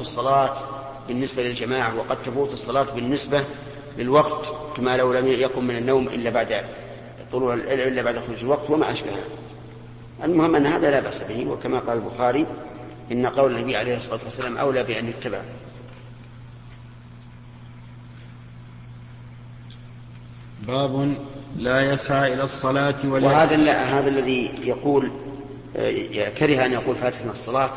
[0.00, 0.56] الصلاة
[1.08, 3.44] بالنسبة للجماعة وقد تفوت الصلاة بالنسبة
[3.98, 6.64] للوقت كما لو لم يقم من النوم إلا بعد
[7.32, 9.24] طلوع إلا بعد خروج الوقت وما أشبهه
[10.24, 12.46] المهم أن هذا لا بأس به وكما قال البخاري
[13.12, 15.40] إن قول النبي عليه الصلاة والسلام أولى بأن يتبع.
[20.66, 21.14] باب
[21.56, 25.10] لا يسعى إلى الصلاة ولا وهذا هذا الذي يقول
[25.76, 27.70] آه، كره أن يقول فاتتنا الصلاة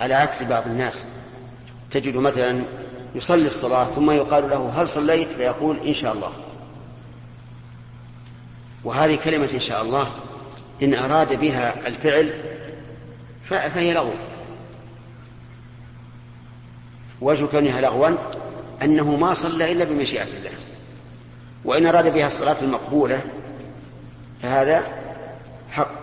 [0.00, 1.06] على عكس بعض الناس.
[1.92, 2.62] تجد مثلا
[3.14, 6.32] يصلي الصلاة ثم يقال له هل صليت؟ فيقول إن شاء الله.
[8.84, 10.10] وهذه كلمة إن شاء الله
[10.82, 12.32] إن أراد بها الفعل
[13.44, 14.10] فهي لغو.
[17.20, 18.16] وجه كونها لغوا
[18.82, 20.50] أنه ما صلى إلا بمشيئة الله.
[21.64, 23.20] وإن أراد بها الصلاة المقبولة
[24.42, 24.82] فهذا
[25.70, 26.02] حق.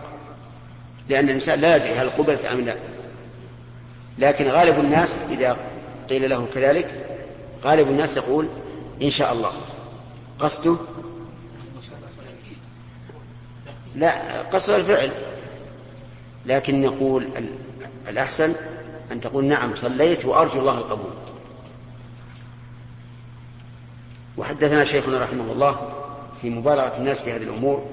[1.10, 2.76] لأن الإنسان لا يدري هل قبلت أم لا.
[4.18, 5.58] لكن غالب الناس إذا
[6.10, 7.06] قيل له كذلك؟
[7.64, 8.48] غالب الناس يقول
[9.02, 9.52] إن شاء الله.
[10.40, 10.76] قصده
[13.96, 15.12] لا قصد الفعل.
[16.46, 17.28] لكن يقول
[18.08, 18.54] الأحسن
[19.12, 21.14] أن تقول نعم صليت وأرجو الله القبول.
[24.38, 25.90] وحدثنا شيخنا رحمه الله
[26.42, 27.86] في مبالغة الناس في هذه الأمور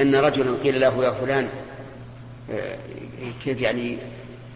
[0.00, 1.48] أن رجلا قيل له يا فلان
[2.50, 2.78] آه،
[3.44, 3.98] كيف يعني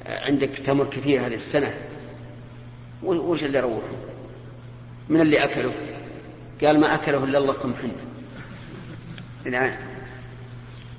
[0.06, 1.74] عندك تمر كثير هذه السنة.
[3.02, 3.82] وش اللي روحه
[5.08, 5.72] من اللي أكله؟
[6.64, 7.92] قال ما أكله إلا الله ثم حنا
[9.44, 9.72] نعم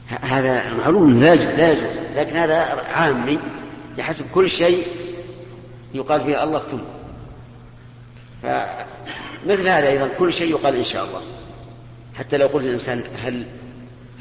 [0.08, 1.98] هذا معلوم لا يجوز لا يجوز.
[2.16, 2.58] لكن هذا
[2.94, 3.40] عامي
[3.98, 4.88] يحسب كل شيء
[5.94, 6.81] يقال فيه الله ثم.
[8.44, 11.22] فمثل هذا أيضا كل شيء يقال إن شاء الله.
[12.16, 13.46] حتى لو قلت الإنسان هل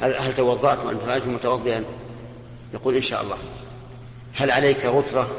[0.00, 1.84] هل, هل توضأت وأنت رأيت متوضئا؟
[2.74, 3.38] يقول إن شاء الله.
[4.34, 5.30] هل عليك غترة؟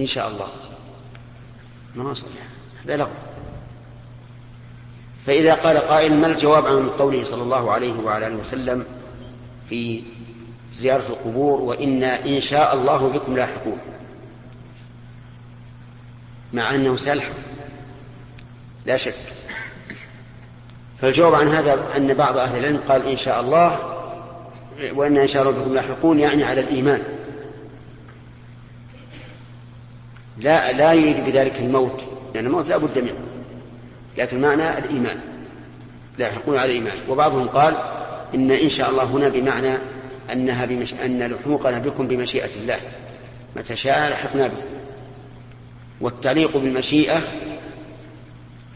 [0.00, 0.48] إن شاء الله.
[2.14, 2.42] صحيح
[2.84, 3.10] هذا لغو.
[5.26, 8.84] فإذا قال قائل ما الجواب عن قوله صلى الله عليه وعلى آله وسلم
[9.68, 10.02] في
[10.72, 13.78] زيارة القبور وإنا إن شاء الله بكم لاحقون؟
[16.52, 17.32] مع أنه سيلحق
[18.86, 19.14] لا شك.
[21.00, 23.78] فالجواب عن هذا أن بعض أهل العلم قال إن شاء الله
[24.94, 27.19] وإن إن شاء الله بكم لاحقون يعني على الإيمان.
[30.40, 32.02] لا لا يريد بذلك الموت
[32.34, 33.18] لأن الموت لا بد منه
[34.18, 35.20] لكن معنى الإيمان
[36.18, 36.96] لاحقون على الإيمان.
[37.08, 37.74] وبعضهم قال
[38.34, 39.78] إن إن شاء الله هنا بمعنى
[40.32, 40.94] أنها بمش...
[40.94, 42.78] أن لحوقنا بكم بمشيئة الله
[43.56, 44.62] متى شاء لحقنا بكم
[46.00, 47.22] والتعليق بالمشيئة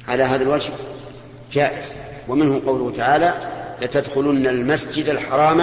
[0.08, 0.70] على هذا الوجه
[1.52, 1.92] جائز.
[2.28, 3.34] ومنه قوله تعالى
[3.82, 5.60] لتدخلن المسجد الحرام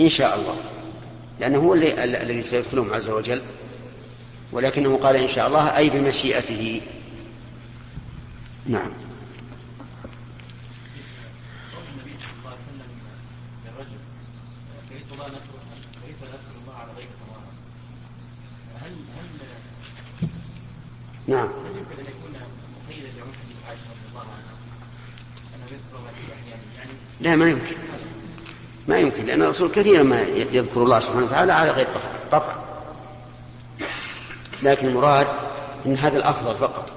[0.00, 0.56] إن شاء الله.
[1.40, 3.42] لأنه هو الذي سيدخلهم عز وجل.
[4.52, 6.80] ولكنه قال إن شاء الله أي بمشيئته.
[8.66, 8.90] نعم.
[21.26, 21.48] نعم.
[27.20, 27.76] لا ما يمكن.
[28.88, 30.20] ما يمكن لأن الرسول كثيرا ما
[30.52, 31.86] يذكر الله سبحانه وتعالى على غير
[32.32, 32.61] قطع.
[34.62, 35.26] لكن المراد
[35.86, 36.92] إن هذا الأفضل فقط.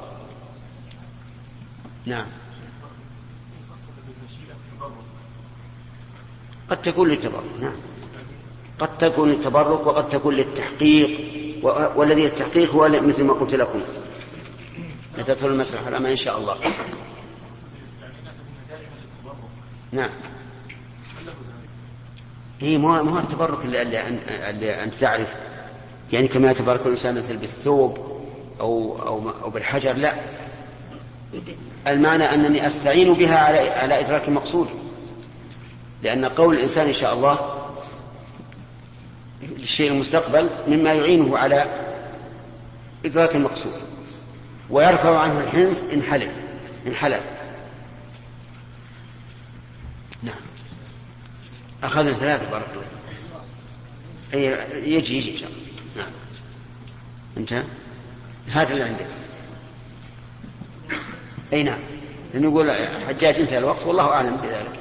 [2.05, 2.25] نعم.
[6.69, 7.75] قد تكون للتبرك نعم.
[8.79, 11.35] قد تكون للتبرك وقد تكون للتحقيق
[11.95, 13.81] والذي التحقيق هو مثل ما قلت لكم.
[15.17, 16.57] لتدخل المسرح الحرام إن شاء الله.
[19.91, 20.09] نعم.
[22.61, 24.07] هي مو مو التبرك اللي, اللي,
[24.49, 25.35] اللي أنت تعرف
[26.13, 27.97] يعني كما يتبرك الإنسان مثل بالثوب
[28.61, 30.13] أو أو أو بالحجر لا.
[31.87, 34.69] المعنى أنني أستعين بها على على إدراك المقصود.
[36.03, 37.65] لأن قول الإنسان إن شاء الله
[39.41, 41.65] للشيء المستقبل مما يعينه على
[43.05, 43.73] إدراك المقصود.
[44.69, 46.31] ويرفع عنه الحنث إن حلف
[46.87, 47.21] إن حلف.
[50.23, 50.35] نعم.
[51.83, 52.85] أخذنا ثلاثة بارك الله
[54.33, 55.64] يجي يجي إن شاء الله.
[55.95, 56.11] نعم.
[57.37, 57.63] انتهى
[58.51, 59.07] هات اللي عندك.
[61.53, 61.79] أي نعم.
[62.33, 62.71] لأنه يقول
[63.07, 64.79] حجاج انتهى الوقت والله أعلم بذلك.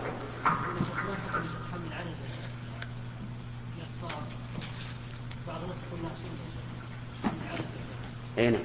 [8.39, 8.61] أي نعم.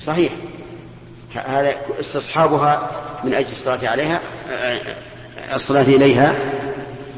[0.00, 0.32] صحيح.
[1.34, 2.90] هذا استصحابها
[3.24, 4.20] من أجل الصلاة عليها
[5.54, 6.34] الصلاة إليها.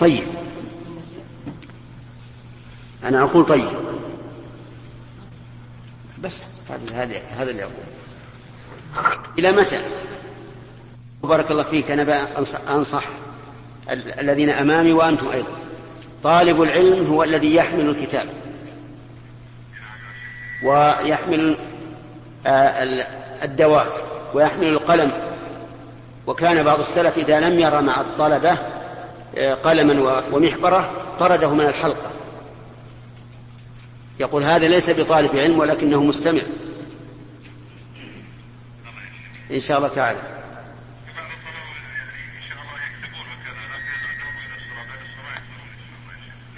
[0.00, 0.31] طيب.
[3.14, 3.68] أنا أقول طيب.
[6.22, 6.44] بس
[6.92, 7.74] هذا هذا اللي أقول.
[9.38, 9.80] إلى متى؟
[11.22, 11.90] بارك الله فيك.
[11.90, 12.28] أنا
[12.68, 13.02] أنصح
[13.90, 15.50] الذين أمامي وأنتم أيضا.
[16.22, 18.26] طالب العلم هو الذي يحمل الكتاب.
[20.64, 21.56] ويحمل
[22.46, 23.06] آه،
[23.42, 23.98] الدوات.
[24.34, 25.12] ويحمل القلم.
[26.26, 28.58] وكان بعض السلف إذا لم يرى مع الطلبة
[29.38, 32.11] آه، قلما ومحبرة طرده من الحلقة.
[34.22, 36.42] يقول هذا ليس بطالب علم ولكنه مستمع.
[39.50, 40.18] إن شاء الله تعالى.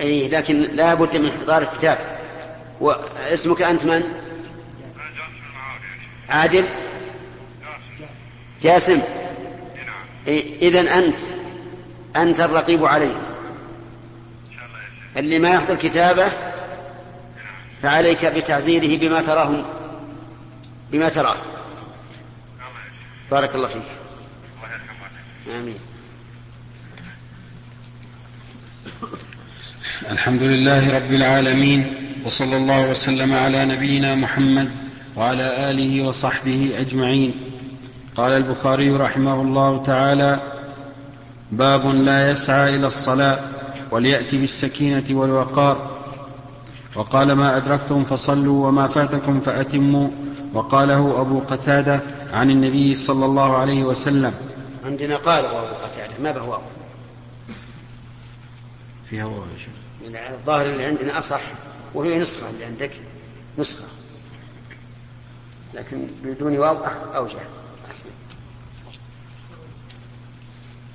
[0.00, 2.18] أي لكن لا بد من إحضار الكتاب.
[2.80, 4.02] واسمك أنت من؟
[6.28, 6.64] عادل.
[8.62, 9.02] جاسم.
[10.28, 11.18] إذا أنت
[12.16, 13.34] أنت الرقيب عليه.
[15.16, 16.32] اللي ما يحضر كتابه
[17.84, 19.64] فعليك بتعزيره بما تراه.
[20.92, 21.36] بما تراه
[23.30, 23.82] بارك الله فيك.
[25.58, 25.78] آمين.
[30.10, 31.94] الحمد لله رب العالمين
[32.24, 34.70] وصلى الله وسلم على نبينا محمد
[35.16, 37.34] وعلى آله وصحبه أجمعين.
[38.16, 40.40] قال البخاري رحمه الله تعالى
[41.52, 43.38] باب لا يسعى إلى الصلاة
[43.90, 45.93] وليأتي بالسكينة والوقار.
[46.94, 50.08] وقال ما أدركتم فصلوا وما فاتكم فأتموا.
[50.54, 52.00] وقاله أبو قتادة
[52.32, 54.34] عن النبي صلى الله عليه وسلم.
[54.84, 56.62] عندنا قال أبو قتادة ما بهواه؟
[59.10, 59.74] في هواه يا شيخ.
[60.32, 61.40] الظاهر اللي عندنا أصح
[61.94, 62.90] وهي نسخة اللي عندك
[63.58, 63.84] نسخة.
[65.74, 66.76] لكن بدون واو
[67.16, 67.38] أوجه.
[67.90, 68.08] أحسن.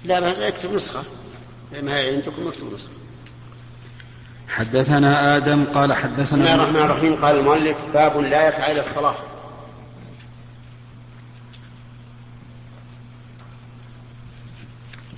[0.05, 1.03] لا بس اكتب نسخة.
[1.83, 2.98] ما هي عندكم اكتب نسخة.
[4.49, 7.15] حدثنا آدم قال حدثنا بسم الله الرحمن الرحيم.
[7.15, 9.15] قال المؤلف باب لا يسعى إلى الصلاة.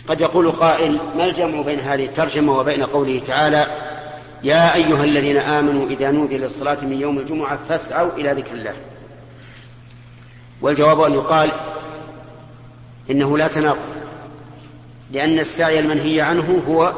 [0.08, 3.68] قد يقول قائل ما الجمع بين هذه الترجمة وبين قوله تعالى
[4.44, 8.74] يا أيها الذين آمنوا إذا نودي للصلاة من يوم الجمعة فاسعوا إلى ذكر الله.
[10.62, 11.52] والجواب أن يقال
[13.10, 13.86] إنه لا تناقض
[15.12, 16.94] لأن السعي المنهي عنه هو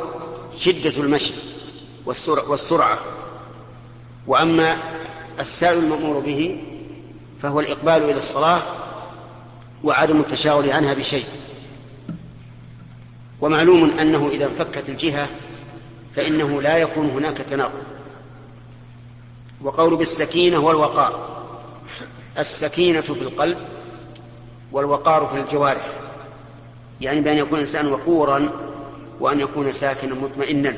[0.58, 1.34] شدة المشي.
[2.06, 3.00] والسرعة
[4.28, 4.78] وأما
[5.40, 6.64] السعي المأمور به
[7.42, 8.62] فهو الإقبال إلى الصلاة
[9.84, 11.26] وعدم التشاغل عنها بشيء.
[13.42, 15.28] ومعلوم أنه إذا انفكت الجهة
[16.16, 17.84] فإنه لا يكون هناك تناقض.
[19.62, 21.44] وقول بالسكينة والوقار.
[22.38, 23.58] السكينة في القلب
[24.72, 25.92] والوقار في الجوارح.
[27.02, 28.50] يعني بأن يكون الإنسان وقورا
[29.20, 30.78] وأن يكون ساكنا مطمئنا.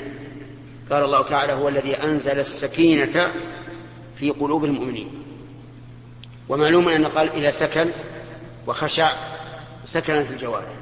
[0.92, 3.32] قال الله تعالى هو الذي أنزل السكينة
[4.16, 5.08] في قلوب المؤمنين.
[6.50, 7.88] ومعلوم أن قال إلى سكن
[8.68, 9.12] وخشع
[9.86, 10.74] سكنت الجوارح.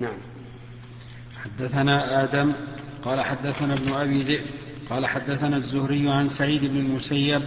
[0.00, 0.18] نعم.
[1.44, 2.52] حدثنا آدم
[3.04, 4.44] قال حدثنا ابن أبي ذئب
[4.90, 7.42] قال حدثنا الزهري عن سعيد بن المسيب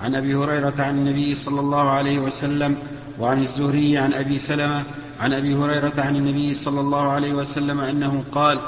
[0.00, 2.78] عن أبي هريرة عن النبي صلى الله عليه وسلم
[3.18, 4.84] وعن الزهري عن أبي سلمة
[5.20, 8.60] عن أبي هريرة عن النبي صلى الله عليه وسلم أنه قال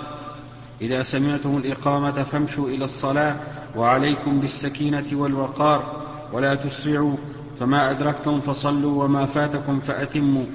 [0.81, 3.37] إذا سمعتم الإقامة فامشوا إلى الصلاة
[3.77, 7.17] وعليكم بالسكينة والوقار ولا تسرعوا
[7.61, 10.47] فما أدركتم فصلوا وما فاتكم فأتموا.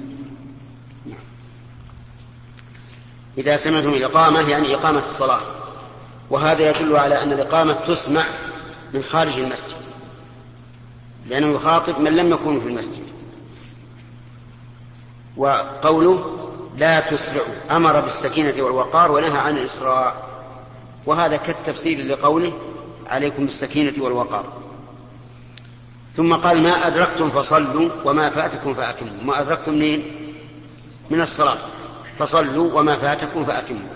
[3.38, 5.40] إذا سمعتم الإقامة يعني إقامة الصلاة
[6.30, 8.24] وهذا يدل على أن الإقامة تسمع
[8.94, 9.76] من خارج المسجد
[11.28, 13.11] لأنه يخاطب من لم يكونوا في المسجد.
[15.36, 16.38] وقوله
[16.76, 20.14] لا تسرعوا أمر بالسكينة والوقار ونهى عن الإسراع
[21.06, 22.52] وهذا كالتفسير لقوله
[23.06, 24.44] عليكم بالسكينة والوقار.
[26.16, 29.22] ثم قال ما أدركتم فصلوا وما فاتكم فأتموا.
[29.24, 30.02] ما أدركتم منين؟
[31.10, 31.58] من الصلاة.
[32.18, 33.88] فصلوا وما فاتكم فأتموا.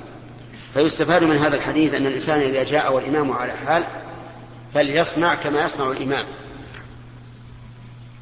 [0.74, 3.84] فيستفاد من هذا الحديث أن الإنسان إذا جاء والإمام على حال
[4.74, 6.24] فليصنع كما يصنع الإمام.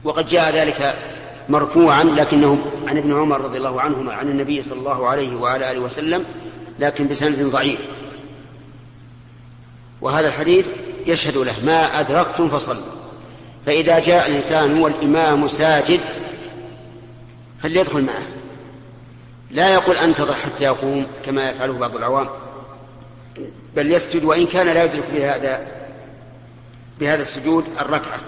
[0.05, 0.97] وقد جاء ذلك
[1.49, 2.59] مرفوعا لكنه
[2.89, 6.25] عن ابن عمر رضي الله عنهما عن النبي صلى الله عليه وعلى آله وسلم
[6.79, 7.81] لكن بسند ضعيف.
[10.01, 10.71] وهذا الحديث
[11.07, 12.83] يشهد له ما أدركتم فصلوا
[13.67, 16.01] فإذا جاء الإنسان والإمام ساجد
[17.59, 18.23] فليدخل معه.
[19.51, 22.29] لا يقول أنتظر حتى يقوم كما يفعله بعض العوام
[23.77, 25.67] بل يسجد وإن كان لا يدرك بهذا
[27.01, 28.21] بهذا السجود الركعة.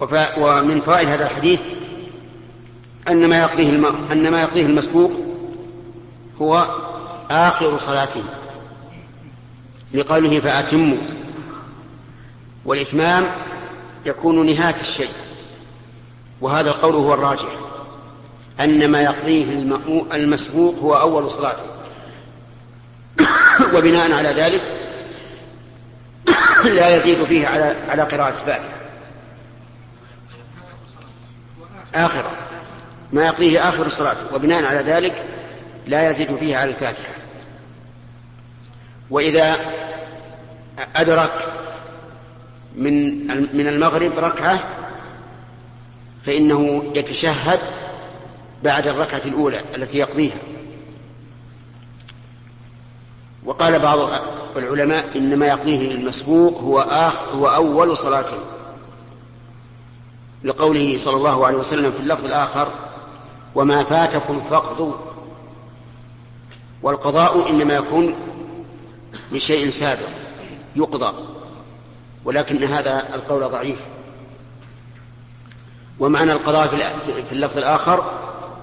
[0.00, 1.60] ومن فوائد هذا الحديث
[3.08, 3.68] أن ما يقضيه
[4.12, 5.12] أن ما يقضيه المسبوق
[6.40, 6.68] هو
[7.30, 8.24] آخر صلاتهم
[9.94, 10.98] لقوله فأتموا.
[12.64, 13.26] والإتمام
[14.06, 15.10] يكون نهاية الشيء
[16.40, 17.48] وهذا القول هو الراجح.
[18.60, 19.44] أن ما يقضيه
[20.14, 21.62] المسبوق هو أول صلاته.
[23.74, 24.62] وبناء على ذلك
[26.76, 28.79] لا يزيد فيه على على قراءة الفاتحة.
[31.94, 32.24] آخر.
[33.12, 35.24] ما يقضيه آخر صلاته وبناء على ذلك
[35.86, 37.14] لا يزيد فيه على الفاتحة.
[39.10, 39.56] وإذا
[40.96, 41.32] أدرك
[42.76, 44.60] من من المغرب ركعة
[46.22, 47.58] فإنه يتشهد
[48.64, 50.38] بعد الركعة الأولى التي يقضيها.
[53.44, 53.98] وقال بعض
[54.56, 58.36] العلماء إنما يقضيه المسبوق هو آخر هو أول صلاته
[60.44, 62.68] لقوله صلى الله عليه وسلم في اللفظ الآخر
[63.54, 64.94] وما فاتكم فاقضوا.
[66.82, 68.14] والقضاء إنما يكون
[69.32, 70.08] لشيء سابق
[70.76, 71.14] يقضى
[72.24, 73.80] ولكن هذا القول ضعيف.
[76.00, 76.66] ومعنى القضاء
[77.28, 78.04] في اللفظ الآخر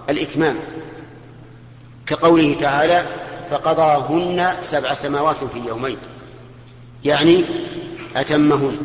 [0.09, 0.55] الإتمام
[2.05, 3.05] كقوله تعالى
[3.51, 5.97] فقضاهن سبع سماوات في يومين.
[7.05, 7.45] يعني
[8.15, 8.77] أتمهن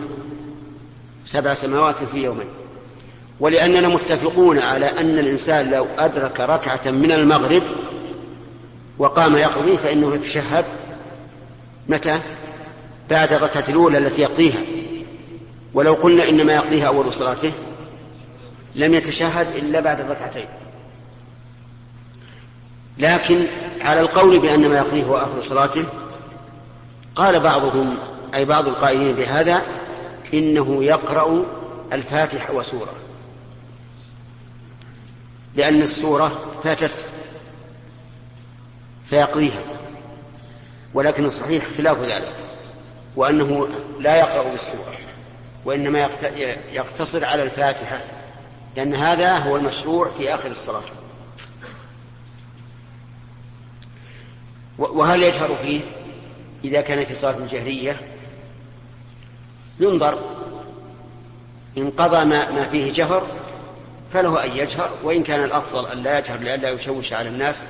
[1.25, 2.49] سبع سماوات في يومين.
[3.42, 7.62] ولأننا متفقون على أن الإنسان لو أدرك ركعة من المغرب
[8.99, 10.64] وقام يقضي فإنه يتشهد.
[11.88, 12.20] متى؟
[13.11, 14.61] بعد الركعة الأولى التي يقضيها.
[15.75, 17.52] ولو قلنا إنما يقضيها أول صلاته
[18.75, 20.46] لم يتشهد إلا بعد الركعتين.
[22.99, 23.46] لكن
[23.80, 25.84] على القول بأن ما يقضيه هو آخر صلاته
[27.14, 27.99] قال بعضهم
[28.34, 29.62] أي بعض القائلين بهذا
[30.34, 31.44] إنه يقرأ
[31.92, 33.01] الفاتحة وسورة.
[35.54, 37.06] لأن السورة فاتت
[39.11, 39.62] فيقضيها
[40.94, 42.35] ولكن الصحيح خلاف ذلك
[43.16, 43.68] وأنه
[44.00, 44.94] لا يقرأ بالسورة
[45.64, 46.09] وإنما
[46.73, 48.00] يقتصر على الفاتحة
[48.76, 50.82] لأن هذا هو المشروع في آخر الصلاة.
[54.78, 55.80] وهل يجهر فيه
[56.64, 58.00] إذا كان في صلاة جهرية
[59.80, 60.18] ينظر
[61.78, 63.26] إن قضى ما, فيه جهر
[64.12, 67.64] فله أن يجهر وإن كان الأفضل أن لا يجهر لئلا يشوش على الناس.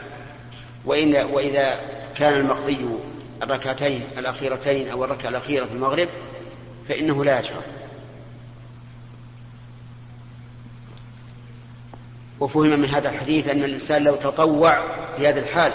[0.85, 1.81] وإن وإذا
[2.15, 2.87] كان المقضي
[3.43, 6.09] الركعتين الأخيرتين أو الركعة الأخيرة في المغرب
[6.89, 7.63] فإنه لا يجهر.
[12.41, 14.85] وفهم من هذا الحديث أن الإنسان لو تطوع
[15.17, 15.73] في هذه الحال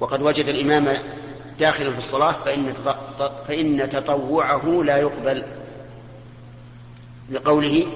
[0.00, 0.96] وقد وجد الإمام
[1.58, 2.74] داخلا في الصلاة فإن
[3.48, 5.44] فإن تطوعه لا يقبل
[7.30, 7.86] لقوله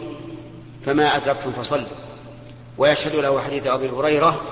[0.85, 1.87] فما أدركتم فصلوا.
[2.79, 4.43] ويشهد له حديث أبي هريرة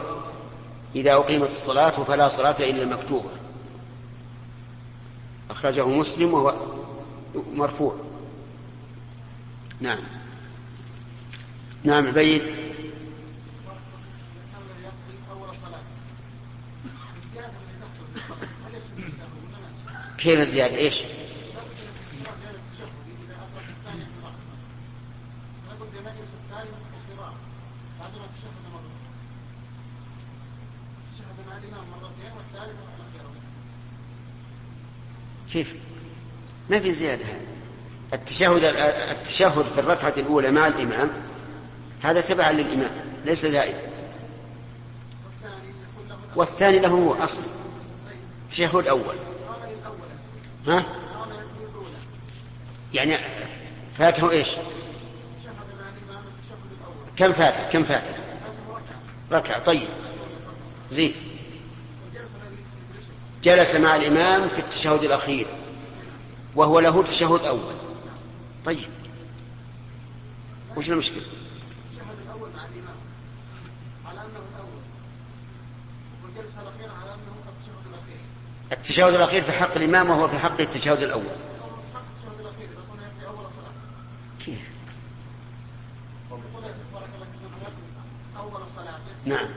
[0.94, 3.30] إذا أقيمت الصلاة فلا صلاة إلا المكتوبة
[5.50, 6.54] أخرجه مسلم وهو
[7.54, 7.96] مرفوع.
[9.80, 9.98] نعم.
[11.84, 12.42] نعم عبيد
[20.18, 21.02] كيف الزيادة؟ إيش؟
[35.52, 35.74] كيف؟
[36.70, 37.24] ما في زيادة
[38.14, 38.64] التشهد
[39.10, 41.10] التشهد في الركعة الأولى مع الإمام
[42.02, 42.90] هذا تبعا للإمام
[43.24, 43.74] ليس زائد
[46.36, 47.42] والثاني له هو أصل
[48.50, 49.14] تشهد أول
[50.66, 50.84] ها؟
[52.94, 53.16] يعني
[53.98, 54.48] فاته إيش؟
[57.16, 58.12] كم فاته؟ كم فاته؟
[59.32, 59.88] ركعة طيب
[60.90, 61.14] زين
[63.42, 65.46] جلس مع الإمام في التشهد الأخير
[66.56, 67.74] وهو له تشهد أول
[68.64, 68.88] طيب
[70.76, 71.22] وش المشكلة؟
[78.72, 81.24] التشهد الأخير في حق الإمام وهو في حق التشهد الأول
[84.44, 84.70] كيف؟
[89.24, 89.48] نعم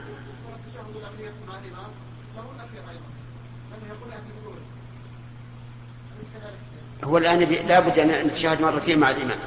[7.04, 9.38] هو الآن لا بد أن نتشاهد مرتين مع الإمام.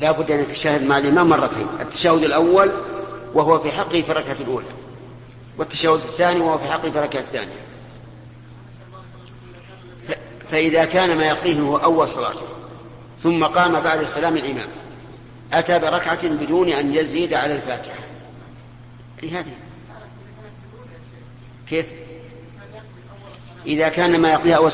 [0.00, 1.66] لا بد أن يتشاهد مع الإمام مرتين.
[1.80, 2.72] التشهد الأول
[3.34, 4.66] وهو في حقه في الركعة الأولى
[5.58, 7.62] والتشهد الثاني وهو في حقه في الركعة الثانية.
[10.48, 12.46] فإذا كان ما يقضيه هو أول صلاته
[13.18, 14.68] ثم قام بعد سلام الإمام.
[15.52, 17.98] أتى بركعة بدون أن يزيد على الفاتحة.
[19.22, 19.54] أي هذه؟
[21.68, 21.86] كيف؟
[23.66, 24.72] إذا كان ما يقضيها أول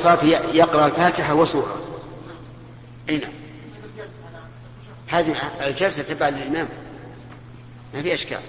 [0.55, 1.83] يقرأ الفاتحة وسورة.
[3.09, 3.33] أي نعم.
[5.07, 6.69] هذه الجلسة تبع للإمام.
[7.95, 8.41] ما في أشكال.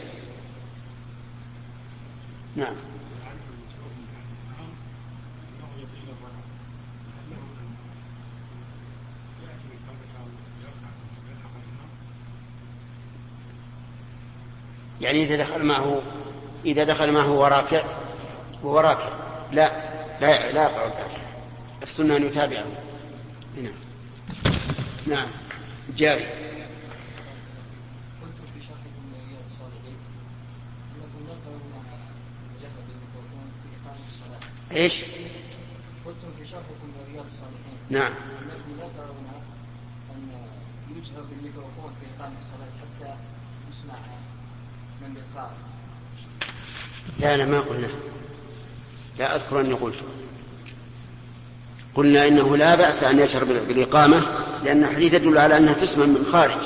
[2.56, 2.76] نعم.
[15.02, 16.02] يعني إذا دخل معه
[16.66, 17.84] إذا دخل معه وراكع
[18.64, 19.10] وراكع
[19.52, 19.89] لا.
[20.22, 21.28] لا لا يقرأ الفاتحة
[21.84, 22.66] السنة أن يتابعه.
[23.56, 23.74] نعم.
[25.08, 25.28] نعم.
[25.98, 26.26] جاري.
[34.72, 35.02] إيش؟
[36.06, 38.12] قلتم في شرحكم لرياض الصالحين نعم.
[38.42, 39.28] انكم لا ترون
[40.16, 40.30] أن
[40.98, 43.16] يجهر بالميكروفون في إقامة الصلاة حتى
[43.72, 44.00] يسمع
[45.02, 45.58] من بالخارج
[47.20, 47.88] لا لا ما قلنا.
[49.20, 49.96] لا أذكر أني قلت
[51.96, 54.26] قلنا إنه لا بأس أن يشعر بالإقامة
[54.64, 56.62] لأن الحديث يدل على أنها تسمع من خارج.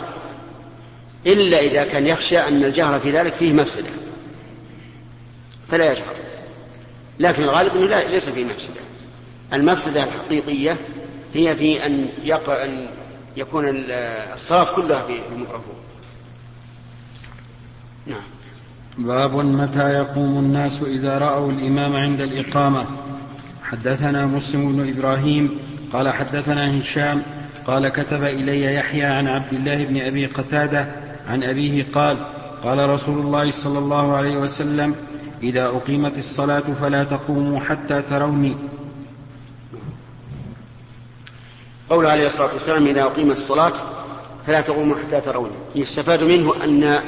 [1.25, 3.89] إلا إذا كان يخشى أن الجهر في ذلك فيه مفسدة.
[5.71, 6.15] فلا يجهر.
[7.19, 8.81] لكن الغالب إنه ليس فيه مفسدة.
[9.53, 10.77] المفسدة الحقيقية
[11.33, 12.87] هي في أن يقع أن
[13.37, 15.75] يكون الصلاة كلها في الميكروفون
[18.05, 18.23] نعم
[18.97, 22.85] باب متى يقوم الناس إذا رأوا الإمام عند الإقامة.
[23.63, 25.59] حدثنا مسلم بن إبراهيم
[25.93, 27.21] قال حدثنا هشام
[27.67, 30.87] قال كتب إلي يحيى عن عبد الله بن أبي قتادة
[31.29, 32.17] عن أبيه قال
[32.63, 34.95] قال رسول الله صلى الله عليه وسلم
[35.43, 38.57] إذا أقيمت الصلاة فلا تقوموا حتى تروني.
[41.89, 43.73] قول عليه الصلاة والسلام إذا أقيمت الصلاة
[44.47, 45.55] فلا تقوموا حتى تروني.
[45.75, 46.99] يستفاد منه أن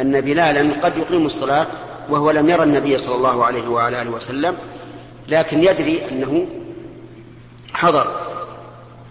[0.00, 1.66] أن بلالا قد يقيم الصلاة
[2.08, 4.56] وهو لم يرى النبي صلى الله عليه وعلى آله وسلم
[5.28, 6.46] لكن يدري أنه
[7.72, 8.26] حضر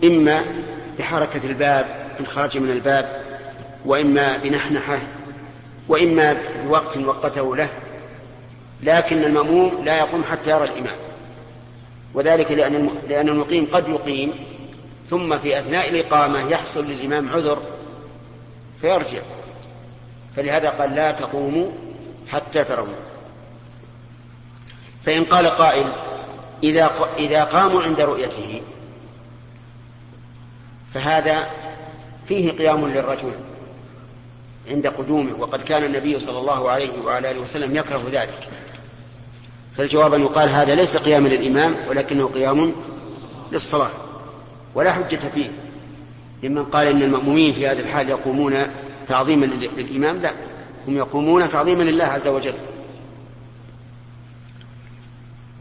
[0.03, 0.45] إما
[0.99, 3.21] بحركة الباب إن خرج من الباب
[3.85, 4.99] وإما بنحنحة
[5.87, 7.69] وإما بوقت وقته له
[8.83, 10.95] لكن المأموم لا يقوم حتى يرى الإمام.
[12.13, 14.33] وذلك لأن لأن المقيم قد يقيم
[15.09, 17.61] ثم في أثناء الإقامة يحصل للإمام عذر
[18.81, 19.21] فيرجع.
[20.37, 21.71] فلهذا قال لا تقوموا
[22.31, 22.95] حتى ترون
[25.03, 25.91] فإن قال قائل
[26.63, 28.61] إذا إذا قاموا عند رؤيته
[30.93, 31.47] فهذا
[32.27, 33.33] فيه قيام للرجل
[34.69, 38.49] عند قدومه وقد كان النبي صلى الله عليه وعلى آله وسلم يكره ذلك.
[39.77, 42.73] فالجواب أن يقال هذا ليس قياما للإمام ولكنه قيام
[43.51, 43.89] للصلاة
[44.75, 45.51] ولا حجة فيه.
[46.43, 48.67] لمن قال إن المأمومين في هذه الحال يقومون
[49.07, 50.31] تعظيما للإمام لا
[50.87, 52.53] هم يقومون تعظيما لله عز وجل.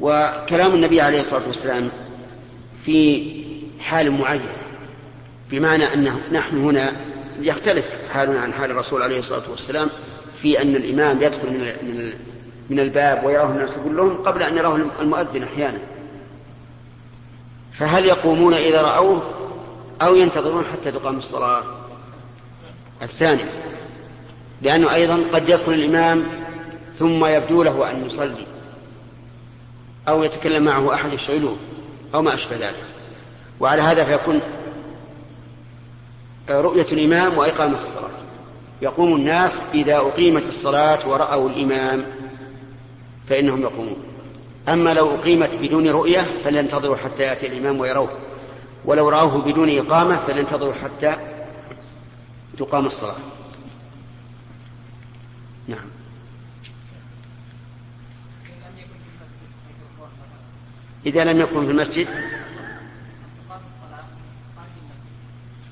[0.00, 1.88] وكلام النبي عليه الصلاة والسلام
[2.84, 3.26] في
[3.80, 4.52] حال معينه
[5.50, 6.92] بمعنى أنه نحن هنا
[7.40, 9.88] يختلف حالنا عن حال الرسول عليه الصلاة والسلام
[10.42, 12.12] في أن الإمام يدخل من
[12.70, 15.78] من الباب ويراه الناس كلهم قبل أن يراه المؤذن أحيانا.
[17.72, 19.22] فهل يقومون إذا رأوه
[20.02, 21.62] أو ينتظرون حتى تقام الصلاة؟
[23.02, 23.44] الثاني
[24.62, 26.26] لأنه أيضا قد يدخل الإمام
[26.98, 28.46] ثم يبدو له أن يصلي
[30.08, 31.56] أو يتكلم معه أحد يشغله
[32.14, 32.84] أو ما أشبه ذلك.
[33.60, 34.40] وعلى هذا فيكون
[36.50, 38.10] رؤية الإمام وإقامة الصلاة.
[38.82, 42.04] يقوم الناس إذا أقيمت الصلاة ورأوا الإمام
[43.28, 43.96] فإنهم يقومون.
[44.68, 48.10] أما لو أقيمت بدون رؤية فلينتظروا حتى يأتي الإمام ويروه
[48.84, 51.16] ولو رأوه بدون إقامة فلينتظروا حتى
[52.58, 53.16] تقام الصلاة.
[55.68, 55.86] نعم.
[61.06, 62.08] إذا لم يكن في المسجد؟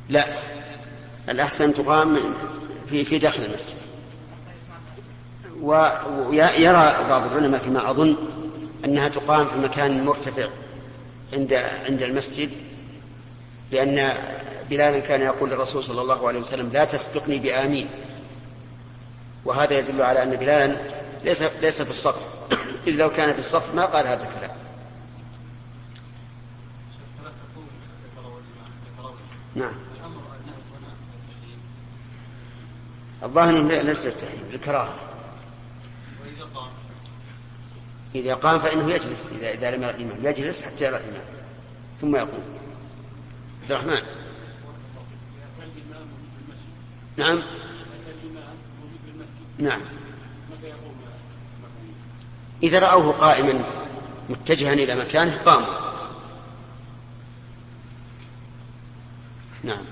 [0.08, 0.26] لا.
[1.28, 2.34] الأحسن تقام
[2.86, 3.74] في في داخل المسجد.
[5.60, 8.16] ويرى بعض العلماء فيما أظن
[8.84, 10.48] أنها تقام في مكان مرتفع
[11.32, 11.52] عند
[11.88, 12.50] عند المسجد
[13.72, 14.16] لأن
[14.70, 17.88] بلالا كان يقول للرسول صلى الله عليه وسلم لا تسبقني بآمين.
[19.44, 20.90] وهذا يدل على أن بلالا
[21.24, 22.52] ليس ليس في الصف.
[22.86, 24.56] إذ لو كان في الصف ما قال هذا الكلام.
[29.54, 29.74] نعم.
[33.22, 34.94] الظاهر أنه ليس التحريم الكراهة.
[38.14, 41.24] واذا قام فإنه يجلس اذا إذا لم يرى الإمام يجلس حتى يرى الإمام.
[42.00, 42.44] ثم يقوم.
[43.62, 44.23] عبد الرحمن.
[47.16, 47.38] نعم.
[49.58, 49.80] نعم.
[52.62, 53.64] إذا رأوه قائما
[54.30, 55.84] متجها إلى مكانه قاموا.
[59.64, 59.82] نعم.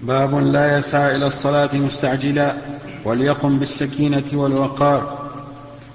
[0.00, 2.56] باب لا يسعى إلى الصلاة مستعجلا
[3.04, 5.26] وليقم بالسكينة والوقار.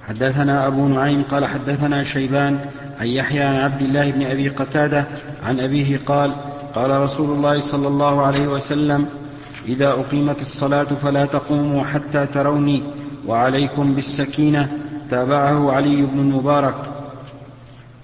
[0.07, 5.07] حدثنا أبو نعيم قال حدثنا شيبان عن يحيى عن عبد الله بن أبي قتادة
[5.43, 6.33] عن أبيه قال
[6.75, 9.20] قال رسول الله صلى الله عليه وسلم
[9.67, 12.83] إذا أقيمت الصلاة فلا تقوموا حتى تروني
[13.27, 14.77] وعليكم بالسكينة.
[15.09, 16.75] تابعه علي بن المبارك.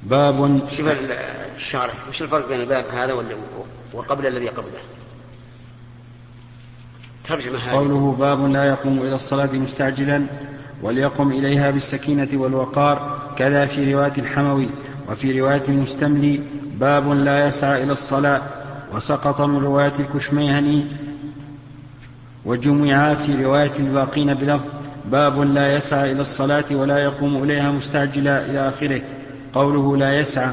[0.04, 0.88] باب شوف
[1.56, 3.14] الشارح وش الفرق بين الباب هذا
[3.94, 4.82] وقبل الذي قبله؟
[7.24, 7.76] ترجمة هذه.
[7.76, 10.24] قوله باب لا يقوم إلى الصلاة مستعجلا
[10.82, 14.70] وليقم إليها بالسكينة والوقار كذا في رواية الحموي
[15.10, 16.42] وفي رواية المستملي.
[16.74, 18.42] باب لا يسعى إلى الصلاة.
[18.94, 20.86] وسقط من رواية الكشميهني
[22.48, 24.66] وجمع في رواية الباقين بلفظ
[25.12, 29.02] باب لا يسعى إلى الصلاة ولا يقوم إليها مستعجلا إلى آخره.
[29.54, 30.52] قوله لا يسعى.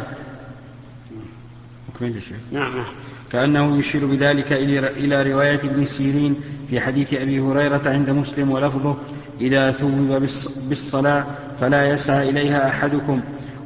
[2.52, 2.86] نعم نعم.
[3.32, 4.52] كأنه يشير بذلك
[4.96, 6.36] إلى رواية ابن سيرين
[6.70, 8.96] في حديث أبي هريرة عند مسلم ولفظه
[9.40, 10.22] إذا ثوب
[10.68, 11.24] بالصلاة
[11.60, 13.20] فلا يسعى إليها أحدكم.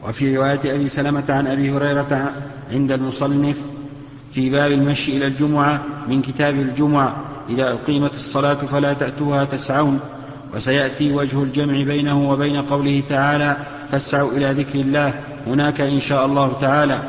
[0.04, 2.32] وفي رواية أبي سلمة عن أبي هريرة
[2.72, 3.62] عند المصنف
[4.32, 7.16] في باب المشي إلى الجمعة من كتاب الجمعة.
[7.50, 10.00] إذا أقيمت الصلاة فلا تأتوها تسعون
[10.54, 13.56] وسيأتي وجه الجمع بينه وبين قوله تعالى
[13.88, 15.14] فاسعوا إلى ذكر الله
[15.46, 17.02] هناك إن شاء الله تعالى.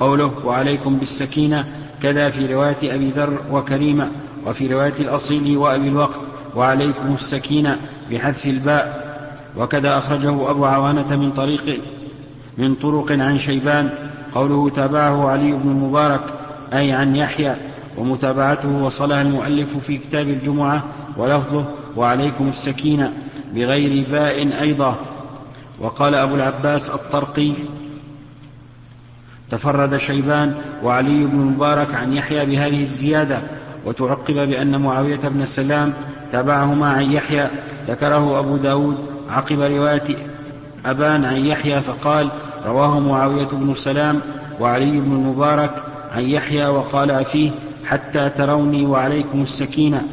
[0.00, 1.64] قوله وعليكم بالسكينة
[2.02, 4.10] كذا في رواية أبي ذر وكريمة
[4.46, 6.20] وفي رواية الأصيل وأبي الوقت
[6.56, 7.76] وعليكم السكينة
[8.10, 9.08] بحذف الباء.
[9.56, 11.80] وكذا أخرجه أبو عوانة من طريق
[12.58, 13.90] من طرق عن شيبان.
[14.34, 16.20] قوله تابعه علي بن المبارك
[16.72, 17.54] أي عن يحيى.
[17.98, 20.84] ومتابعته وصلها المؤلف في كتاب الجمعة
[21.16, 21.64] ولفظه
[21.96, 23.12] وعليكم السكينة
[23.54, 24.96] بغير باء أيضا.
[25.80, 27.52] وقال أبو العباس الطرقي
[29.50, 33.38] تفرد شيبان وعلي بن المبارك عن يحيى بهذه الزيادة
[33.84, 35.92] وتعقب بأن معاوية بن السلام
[36.32, 37.48] تابعهما عن يحيى
[37.88, 38.96] ذكره أبو داود
[39.30, 40.16] عقب رواية
[40.86, 42.30] أبان عن يحيى فقال
[42.66, 44.20] رواه معاوية بن سلام
[44.60, 45.82] وعلي بن المبارك
[46.12, 47.50] عن يحيى وقال فيه
[47.88, 50.08] حتى تروني وعليكم السكينة.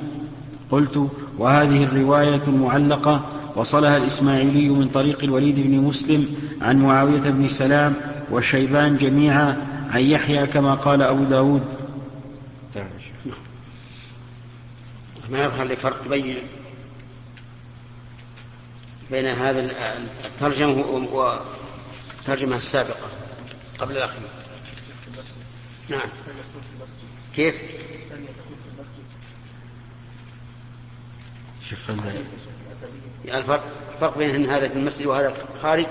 [0.72, 1.08] قلت
[1.38, 7.94] وهذه الرواية المعلقة وصلها الإسماعيلي من طريق الوليد بن مسلم عن معاوية بن سلام
[8.32, 11.62] وشيبان جميعا عن يحيى كما قال أبو داود.
[15.30, 16.38] ما يظهر لي فرق بين
[19.12, 19.72] بين هذا
[20.26, 23.10] الترجمة والترجمة السابقة
[23.80, 24.30] قبل الأخيرة
[25.90, 26.10] نعم.
[27.36, 27.56] كيف؟
[31.70, 31.90] شوف
[33.26, 35.86] يعني الفرق الفرق بين هذا في المسجد وهذا خارج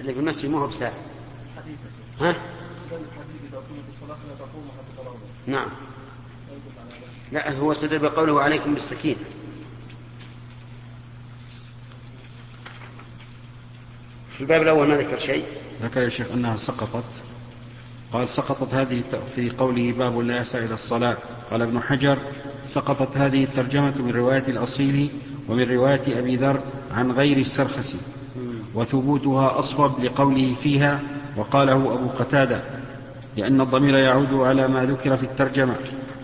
[0.00, 0.92] اللي في المسجد مو هو بساعة.
[2.20, 2.36] ها؟
[5.46, 5.68] نعم.
[7.32, 9.24] لا هو استدل بقوله عليكم بالسكينة.
[14.36, 15.46] في الباب الأول ما ذكر شيء.
[15.82, 17.25] ذكر يا شيخ أنها سقطت.
[18.12, 19.02] قال سقطت هذه
[19.34, 21.16] في قوله باب لا يسعى إلى الصلاة.
[21.50, 22.18] قال ابن حجر
[22.64, 25.08] سقطت هذه الترجمة من رواية الأصيل
[25.48, 26.60] ومن رواية أبي ذر
[26.94, 27.98] عن غير السرخسي
[28.74, 31.00] وثبوتها أصوب لقوله فيها
[31.36, 32.60] وقاله أبو قتادة
[33.36, 35.74] لأن الضمير يعود على ما ذكر في الترجمة.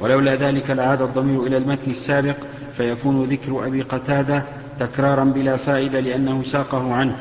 [0.00, 2.36] ولولا ذلك لعاد الضمير إلى المتن السابق
[2.76, 4.44] فيكون ذكر أبي قتادة
[4.78, 7.16] تكرارا بلا فائدة لأنه ساقه عنه.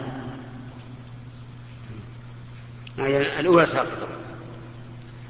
[3.40, 4.11] الأولى ساقطة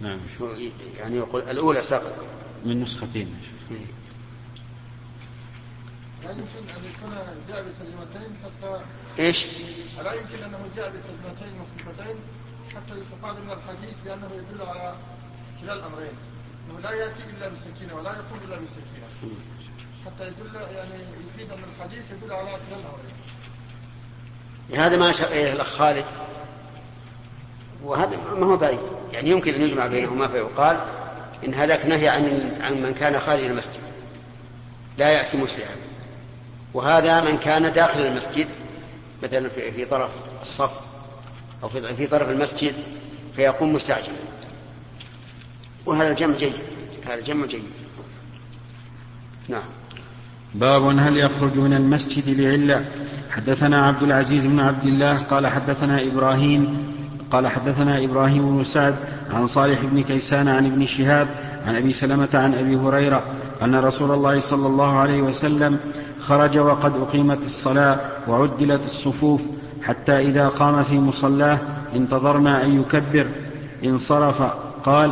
[0.01, 0.19] نعم.
[0.97, 2.25] يعني يقول الأولى ساقطة
[2.65, 3.41] من نسختين.
[6.23, 6.43] لا يمكن
[6.77, 7.11] أن يكون
[7.49, 8.81] جاء بكلمتين حتى
[9.19, 9.45] إيش؟
[9.99, 12.15] ألا يمكن أنه جاء بكلمتين مخففتين
[12.75, 14.95] حتى يستفاد من الحديث بأنه يدل على
[15.61, 16.13] كلا الأمرين.
[16.69, 19.35] أنه لا يأتي إلا بالسكينة ولا يقوم إلا بالسكينة
[20.05, 23.15] حتى يدل يعني يفيد أن الحديث يدل على كلا الأمرين.
[24.85, 26.05] هذا ما أشار إليه الأخ خالد.
[27.83, 28.79] وهذا ما هو بعيد.
[29.13, 30.79] يعني يمكن أن يجمع بينهما فيقال
[31.45, 33.79] إن هذاك نهي عن عن من كان خارج المسجد
[34.97, 35.75] لا يأتي مسرعا.
[36.73, 38.47] وهذا من كان داخل المسجد
[39.23, 40.81] مثلا في, في طرف الصف
[41.63, 42.73] أو في, في طرف المسجد
[43.35, 44.13] فيقوم مستعجلا.
[45.85, 46.53] وهذا الجمع جيد
[47.05, 47.63] هذا الجمع جيد.
[49.49, 49.63] نعم.
[50.53, 52.85] باب هل يخرج من المسجد لعلة؟
[53.29, 56.90] حدثنا عبد العزيز بن عبد الله قال حدثنا إبراهيم
[57.31, 58.95] قال حدثنا إبراهيم بن سعد
[59.33, 61.27] عن صالح بن كيسان عن ابن شهاب
[61.67, 63.23] عن أبي سلمة عن أبي هريرة
[63.63, 65.79] أن رسول الله صلى الله عليه وسلم
[66.19, 69.41] خرج وقد أقيمت الصلاة وعدلت الصفوف
[69.83, 71.59] حتى إذا قام في مصلاه
[71.95, 73.27] انتظرنا أن يكبر.
[73.85, 74.41] انصرف.
[74.83, 75.11] قال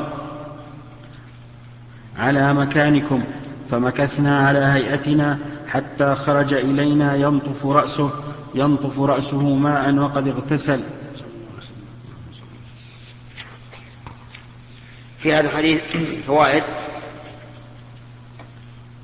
[2.20, 3.24] على مكانكم.
[3.72, 8.10] فمكثنا على هيئتنا حتى خرج إلينا ينطف رأسه
[8.56, 10.80] ينطف رأسه ماء وقد اغتسل.
[15.20, 15.82] في هذا الحديث
[16.28, 16.64] فوائد.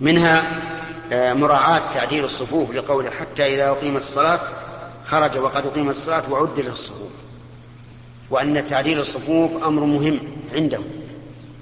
[0.02, 0.62] منها
[1.12, 4.40] آه، مراعاة تعديل الصفوف لقوله حتى إذا أقيمت الصلاة
[5.06, 7.12] خرج وقد أقيمت الصلاة وعدل الصفوف.
[8.30, 10.20] وأن تعديل الصفوف أمر مهم
[10.54, 10.80] عنده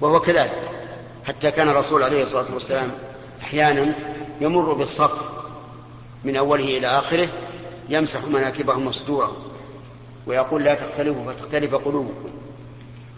[0.02, 0.62] وهو كذلك.
[1.28, 2.92] حتى كان الرسول عليه الصلاة والسلام
[3.42, 3.96] أحيانا
[4.42, 5.44] يمر بالصف
[6.24, 7.28] من أوله إلى آخره
[7.90, 9.36] يمسح مناكبهم وصدورهم
[10.28, 12.30] ويقول لا تختلفوا فتختلف قلوبكم.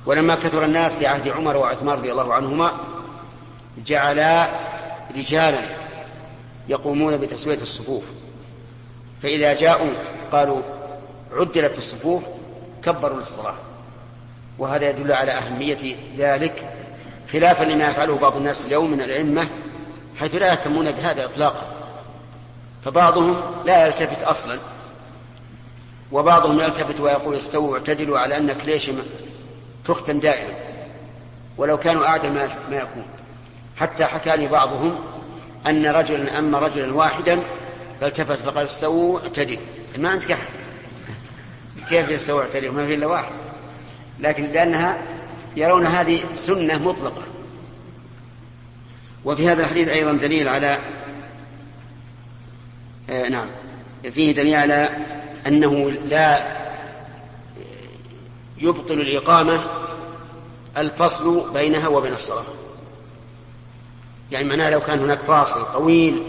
[0.05, 2.71] ولما كثر الناس في عهد عمر وعثمان رضي الله عنهما
[3.85, 4.49] جعلا
[5.17, 5.61] رجالا
[6.67, 8.03] يقومون بتسوية الصفوف.
[9.23, 9.91] فإذا جاءوا
[10.31, 10.61] قالوا
[11.31, 12.23] عدلت الصفوف
[12.83, 13.55] كبروا للصلاة.
[14.59, 16.69] وهذا يدل على أهمية ذلك
[17.33, 19.47] خلافا لما يفعله بعض الناس اليوم من الأئمة
[20.19, 21.63] حيث لا يهتمون بهذا إطلاقا.
[22.85, 24.57] فبعضهم لا يلتفت أصلا
[26.11, 28.97] وبعضهم يلتفت ويقول استووا واعتدلوا على أن كليشم
[29.85, 30.53] تختم دائما
[31.57, 32.29] ولو كانوا أعدل
[32.69, 33.05] ما يكون.
[33.77, 34.95] حتى حكى لي بعضهم
[35.67, 37.39] أن رجلا أما رجلا واحدا
[38.01, 39.59] فالتفت فقال استووا اعتدلوا.
[39.97, 40.47] ما عندك أحد
[41.89, 43.31] كيف يستووا اعتدلوا؟ ما في إلا واحد.
[44.19, 45.01] لكن لأنها
[45.55, 47.23] يرون هذه سنة مطلقة.
[49.25, 50.79] وفي هذا الحديث أيضا دليل على
[53.09, 53.47] آه نعم.
[54.11, 54.89] فيه دليل على
[55.47, 56.64] أنه لا
[58.57, 59.63] يبطل الإقامة
[60.77, 62.43] الفصل بينها وبين الصلاة.
[64.31, 66.23] يعني معناه لو كان هناك فاصل طويل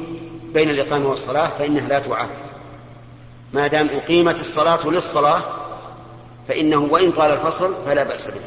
[0.55, 2.29] بين الإقامة والصلاة فإنها لا تعاد
[3.53, 5.41] ما دام أقيمت الصلاة للصلاة
[6.49, 8.41] فإنه وإن طال الفصل فلا بأس به.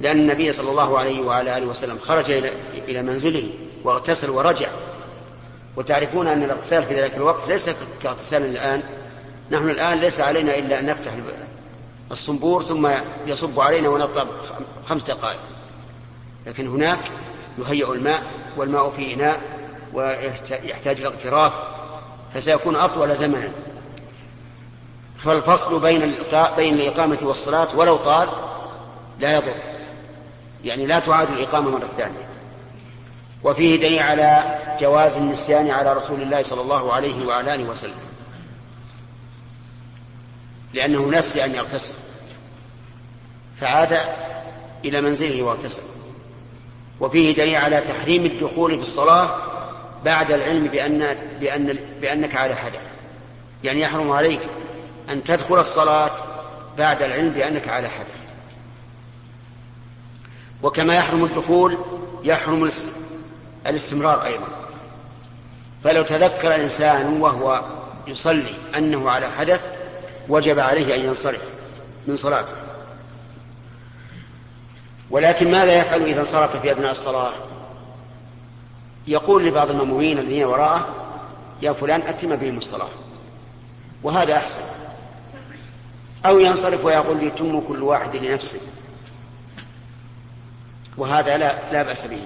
[0.00, 2.30] لأن النبي صلى الله عليه وعلى آله وسلم خرج
[2.88, 3.48] إلى منزله
[3.84, 4.68] واغتسل ورجع.
[5.76, 7.70] وتعرفون أن الاغتسال في ذلك الوقت ليس
[8.02, 8.82] كاغتسال الآن.
[9.50, 11.12] نحن الآن ليس علينا إلا أن نفتح
[12.10, 12.90] الصنبور ثم
[13.26, 14.28] يصب علينا ونطلب
[14.86, 15.40] خمس دقائق.
[16.46, 17.00] لكن هناك
[17.58, 18.22] يهيأ الماء
[18.56, 19.40] والماء في إناء
[19.92, 21.52] ويحتاج إلى اغتراف
[22.34, 23.48] فسيكون أطول زمنا.
[25.18, 26.14] فالفصل بين
[26.56, 28.28] بين الإقامة والصلاة ولو طال
[29.18, 29.54] لا يضر.
[30.64, 32.28] يعني لا تعاد الإقامة مرة ثانية.
[33.44, 38.13] وفيه دليل على جواز النسيان على رسول الله صلى الله عليه وعلى آله وسلم.
[40.74, 41.94] لأنه نسي أن يغتسل.
[43.60, 43.98] فعاد
[44.84, 45.82] إلى منزله واغتسل.
[47.00, 49.36] وفيه دليل على تحريم الدخول في الصلاة
[50.04, 52.90] بعد العلم بأن بأن بأنك على حدث.
[53.64, 54.40] يعني يحرم عليك
[55.10, 56.10] أن تدخل الصلاة
[56.78, 58.24] بعد العلم بأنك على حدث.
[60.62, 61.78] وكما يحرم الدخول
[62.24, 62.70] يحرم
[63.66, 64.46] الاستمرار أيضا.
[65.84, 67.64] فلو تذكر الإنسان وهو
[68.06, 69.73] يصلي أنه على حدث
[70.28, 71.42] وجب عليه أن ينصرف
[72.06, 72.52] من صلاته.
[75.10, 77.32] ولكن ماذا يفعل إذا انصرف في أثناء الصلاة؟
[79.06, 80.88] يقول لبعض المأمومين الذين وراءه
[81.62, 82.88] يا فلان أتم بهم الصلاة.
[84.02, 84.62] وهذا أحسن.
[86.26, 88.60] أو ينصرف ويقول يتم كل واحد لنفسه.
[90.96, 92.20] وهذا لا لا بأس به.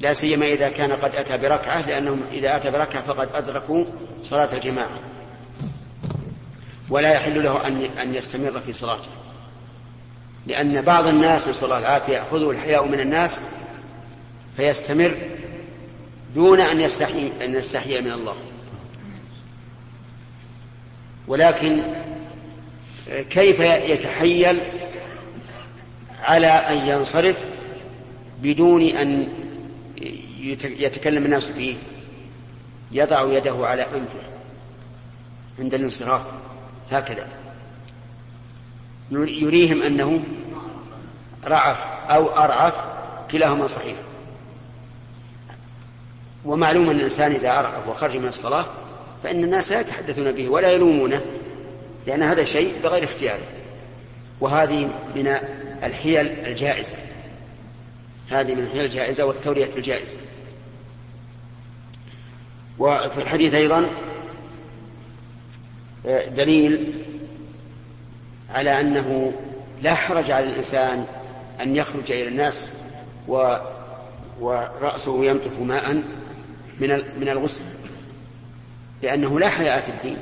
[0.00, 3.84] لا سيما إذا كان قد أتى بركعة لأنهم إذا أتى بركعة فقد أدركوا
[4.22, 4.98] صلاة الجماعة.
[6.90, 9.08] ولا يحل له أن أن يستمر في صلاته.
[10.46, 13.42] لأن بعض الناس نسأل الله العافية يأخذه الحياء من الناس
[14.56, 15.14] فيستمر
[16.34, 18.34] دون أن يستحي أن يستحي من الله.
[21.28, 21.82] ولكن
[23.30, 24.60] كيف يتحيل
[26.22, 27.36] على أن ينصرف
[28.42, 29.28] بدون أن
[30.60, 31.74] يتكلم الناس فيه
[32.92, 34.26] يضع يده على أنفه
[35.58, 36.26] عند الانصراف.
[36.90, 37.28] هكذا.
[39.10, 40.20] يريهم أنه
[41.44, 42.74] رعف أو أرعف
[43.30, 43.96] كلاهما صحيح.
[46.44, 48.64] ومعلوم أن الإنسان إذا أرعف وخرج من الصلاة
[49.22, 51.20] فإن الناس لا يتحدثون به ولا يلومونه
[52.06, 53.46] لأن هذا شيء بغير اختياره.
[54.40, 55.36] وهذه من
[55.82, 56.94] الحيل الجائزة.
[58.30, 60.16] هذه من الحيل الجائزة والتورية الجائزة.
[62.78, 63.90] وفي الحديث أيضا
[66.36, 67.04] دليل
[68.50, 69.32] على أنه
[69.82, 71.06] لا حرج على الإنسان
[71.62, 72.66] أن يخرج إلى الناس
[73.28, 73.56] و
[74.40, 76.02] ورأسه ينطف ماء
[76.80, 77.64] من من الغسل
[79.02, 80.16] لأنه لا حياء في الدين.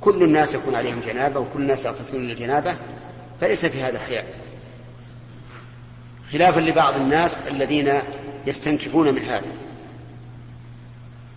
[0.00, 2.76] كل الناس يكون عليهم جنابة وكل الناس يغتسلون للجنابة
[3.40, 4.24] فليس في هذا حياء.
[6.32, 7.92] خلافا لبعض الناس الذين
[8.46, 9.52] يستنكفون من هذا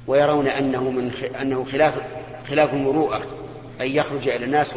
[0.08, 1.93] ويرون أنه من أنه خلاف
[2.49, 3.21] خلاف المروءة
[3.82, 4.73] أن يخرج إلى الناس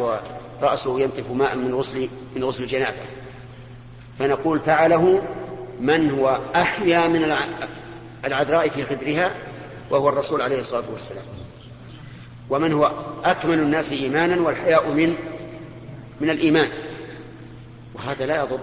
[0.60, 2.96] ورأسه ينطف ماء من غسل من غسل الجنابة.
[4.18, 5.22] فنقول فعله
[5.80, 7.36] من هو أحيا من
[8.24, 9.34] العذراء في خدرها
[9.90, 11.24] وهو الرسول عليه الصلاة والسلام.
[12.50, 12.92] ومن هو
[13.24, 15.14] أكمل الناس إيمانا والحياء من
[16.20, 16.68] من الإيمان.
[17.94, 18.58] وهذا لا يضر.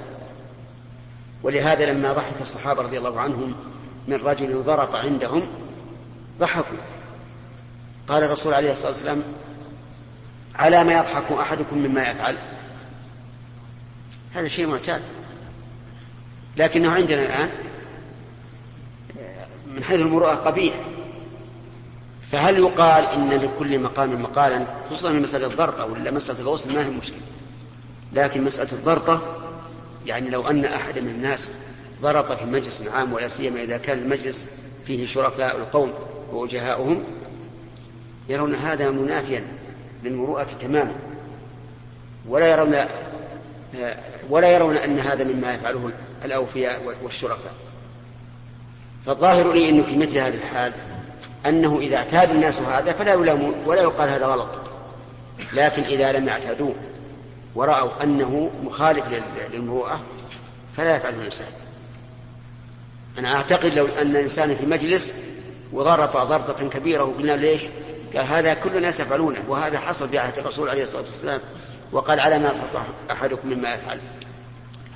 [1.43, 3.55] ولهذا لما ضحك الصحابة رضي الله عنهم
[4.07, 5.47] من رجل ضرط عندهم
[6.39, 6.90] ضحكوا.
[8.07, 9.23] قال الرسول عليه الصلاة والسلام
[10.55, 12.37] على ما يضحك أحدكم مما يفعل.
[14.33, 15.01] هذا شيء معتاد.
[16.57, 17.49] لكنه عندنا الآن
[19.75, 20.73] من حيث المروءة قبيح.
[22.31, 26.89] فهل يقال إن لكل مقام مقالا خصوصا من مسألة الضرطة ولا مسألة الغسل ما هي
[26.89, 27.21] مشكلة.
[28.13, 29.21] لكن مسألة الضرطة
[30.05, 31.51] يعني لو أن أحد من الناس
[32.01, 34.47] ضرط في مجلس عام ولا سيما إذا كان المجلس
[34.87, 35.93] فيه شرفاء القوم
[36.31, 37.03] ووجهاؤهم
[38.29, 39.47] يرون هذا منافيا
[40.03, 40.95] للمروءة تماما.
[42.27, 42.75] ولا يرون
[44.29, 45.91] ولا يرون أن هذا مما يفعله
[46.25, 47.53] الأوفياء والشرفاء.
[49.05, 50.73] فالظاهر لي أنه في مثل هذه الحال
[51.45, 54.59] أنه إذا اعتاد الناس هذا فلا يلامون ولا يقال هذا غلط.
[55.53, 56.75] لكن إذا لم يعتادوه
[57.55, 59.05] ورأوا أنه مخالف
[59.51, 60.01] للمروءة
[60.77, 61.47] فلا يفعله الإنسان.
[63.19, 65.13] أنا أعتقد لو أن الإنسان في مجلس
[65.73, 67.61] وضرط ضرطة كبيرة وقلنا ليش؟
[68.15, 71.39] قال هذا كل الناس يفعلونه وهذا حصل في عهد الرسول عليه الصلاة والسلام
[71.91, 72.51] وقال على ما
[73.11, 73.99] أحدكم مما يفعل.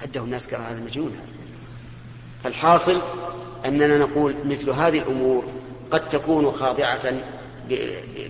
[0.02, 1.16] عده الناس قال هذا مجنون
[2.44, 3.02] فالحاصل
[3.66, 5.46] أننا نقول مثل هذه الأمور
[5.92, 7.14] قد تكون خاضعة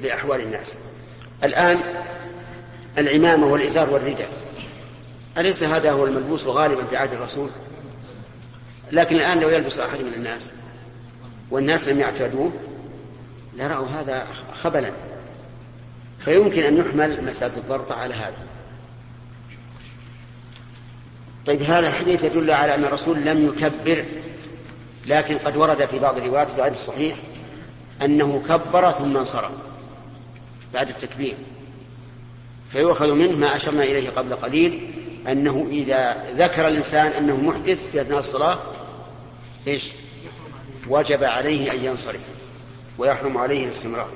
[0.02, 0.76] لأحوال الناس.
[1.44, 1.80] الآن
[2.98, 4.30] العمامة والإزار والرداء
[5.38, 7.50] أليس هذا هو الملبوس غالبا في عهد الرسول؟
[8.92, 10.52] لكن الآن لو يلبس أحد من الناس
[11.52, 12.52] والناس لم يعتادوه
[13.56, 14.92] لرأوا هذا خبلا.
[16.20, 18.48] فيمكن أن يحمل مسألة الضرطة على هذا.
[21.46, 24.06] طيب هذا الحديث يدل على أن الرسول لم يكبر
[25.08, 27.16] لكن قد ورد في بعض الروايات في الصحيح
[28.02, 29.52] أنه كبر ثم انصرف
[30.74, 31.36] بعد التكبير.
[32.70, 34.92] فيؤخذ منه ما أشرنا إليه قبل قليل
[35.28, 38.58] أنه إذا ذكر الإنسان أنه محدث في أثناء الصلاة
[39.68, 39.88] إيش؟
[40.88, 42.35] وجب عليه أن ينصرف.
[42.98, 44.10] ويحرم عليه الاستمرار.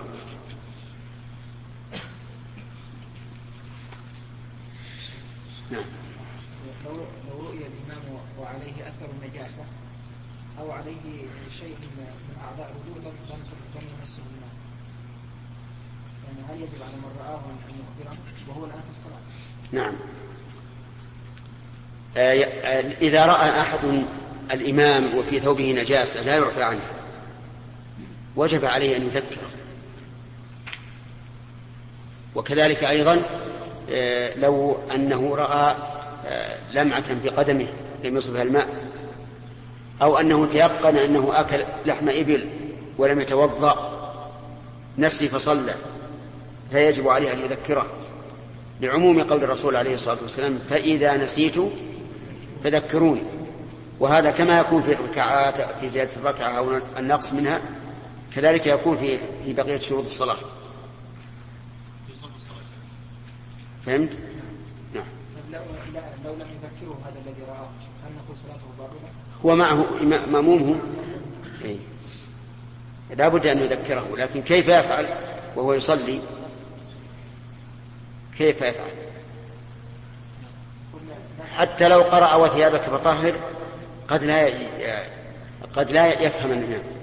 [5.72, 5.84] نعم.
[6.86, 6.96] لو
[7.32, 8.04] لو رؤي الإمام
[8.40, 9.64] وعليه أثر النجاسة
[10.60, 11.28] أو عليه
[11.60, 12.08] شيء من
[12.44, 13.40] أعضاء الوضوء لم
[13.76, 14.50] لم يمسه الماء
[16.26, 19.20] يعني هل يجب على من رآه أن يخبره وهو الآن في الصلاة؟
[19.72, 19.96] نعم.
[22.18, 24.06] آه، آه، إذا رأى أحد
[24.52, 26.99] الإمام وفي ثوبه نجاسة لا يعفى عنه.
[28.36, 29.50] وجب عليه أن يذكره.
[32.36, 33.22] وكذلك أيضا
[33.92, 35.76] آه، لو أنه رأى
[36.74, 37.68] لمعة في قدمه
[38.04, 38.68] لم يصبها الماء
[40.02, 42.46] أو أنه تيقن أنه أكل لحم إبل
[42.98, 44.00] ولم يتوضأ
[44.98, 45.74] نسي فصلى
[46.72, 47.86] فيجب عليه أن يذكره.
[48.82, 51.56] لعموم قول الرسول عليه الصلاة والسلام فإذا نسيت
[52.64, 53.24] فذكروني.
[54.00, 57.60] وهذا كما يكون في الركعات في زيادة الركعة أو النقص منها
[58.36, 60.38] كذلك يكون في في بقية شروط الصلاة
[63.86, 64.12] فهمت؟
[64.94, 65.04] نعم
[66.26, 67.70] لو لم يذكره هذا الذي رآه
[68.06, 69.10] هل نقول صلاته باطلة؟
[69.46, 70.80] هو معه مأمومه
[71.66, 71.78] إيه؟
[73.18, 75.08] لا بد أن يذكره لكن كيف يفعل
[75.56, 76.20] وهو يصلي
[78.38, 78.92] كيف يفعل
[81.56, 83.34] حتى لو قرأ وثيابك فطهر
[84.08, 84.50] قد لا
[85.74, 86.99] قد لا يفهم الإمام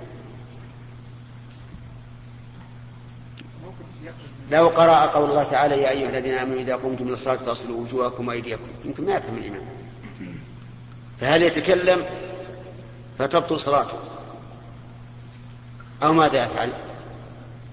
[4.51, 8.29] لو قرأ قول الله تعالى يا أيها الذين آمنوا إذا قمتم من الصلاة فاصلوا وجوهكم
[8.29, 8.69] وأيديكم.
[8.85, 9.67] يمكن ما يفهم الإمام.
[11.21, 12.05] فهل يتكلم؟
[13.19, 13.99] فتبطل صلاته.
[16.03, 16.73] أو ماذا يفعل؟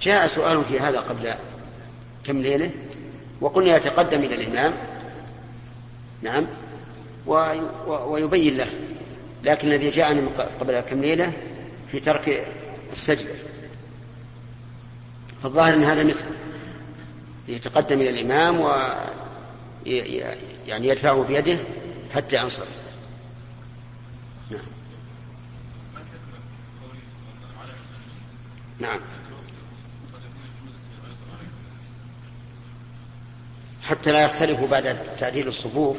[0.02, 1.34] جاء سؤال في هذا قبل
[2.24, 2.72] كم ليلة
[3.42, 4.74] وقلنا يتقدم إلى الإمام.
[6.22, 6.48] نعم.
[7.88, 8.70] ويبين له.
[9.44, 10.22] لكن الذي جاءني
[10.60, 11.34] قبل كم ليلة
[11.92, 12.48] في ترك
[12.92, 13.34] السجدة
[15.44, 16.28] فالظاهر أن هذا مثله
[17.48, 18.76] يتقدم إلى الإمام و
[20.68, 21.58] يعني يدفعه بيده
[22.16, 22.84] حتى ينصرف.
[24.52, 24.62] نعم.
[28.80, 29.00] نعم.
[33.84, 35.98] حتى لا يختلفوا بعد تعديل الصفوف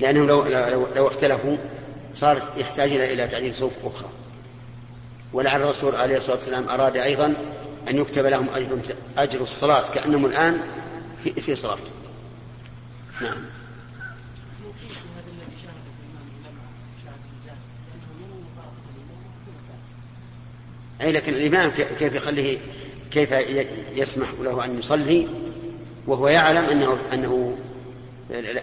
[0.00, 1.56] لأنهم لو, لو, لو اختلفوا
[2.14, 4.08] صار يحتاج إلى تعديل صفوف أخرى.
[5.32, 7.34] ولعل الرسول عليه الصلاة والسلام أراد أيضا
[7.88, 8.78] أن يكتب لهم أجر,
[9.18, 10.60] أجر الصلاة كأنهم الآن
[11.24, 11.78] في, في صلاة.
[13.22, 13.36] نعم.
[21.00, 22.58] أي لكن الإمام كيف يخليه
[23.10, 23.32] كيف
[23.94, 25.28] يسمح له أن يصلي
[26.06, 27.58] وهو يعلم أنه أنه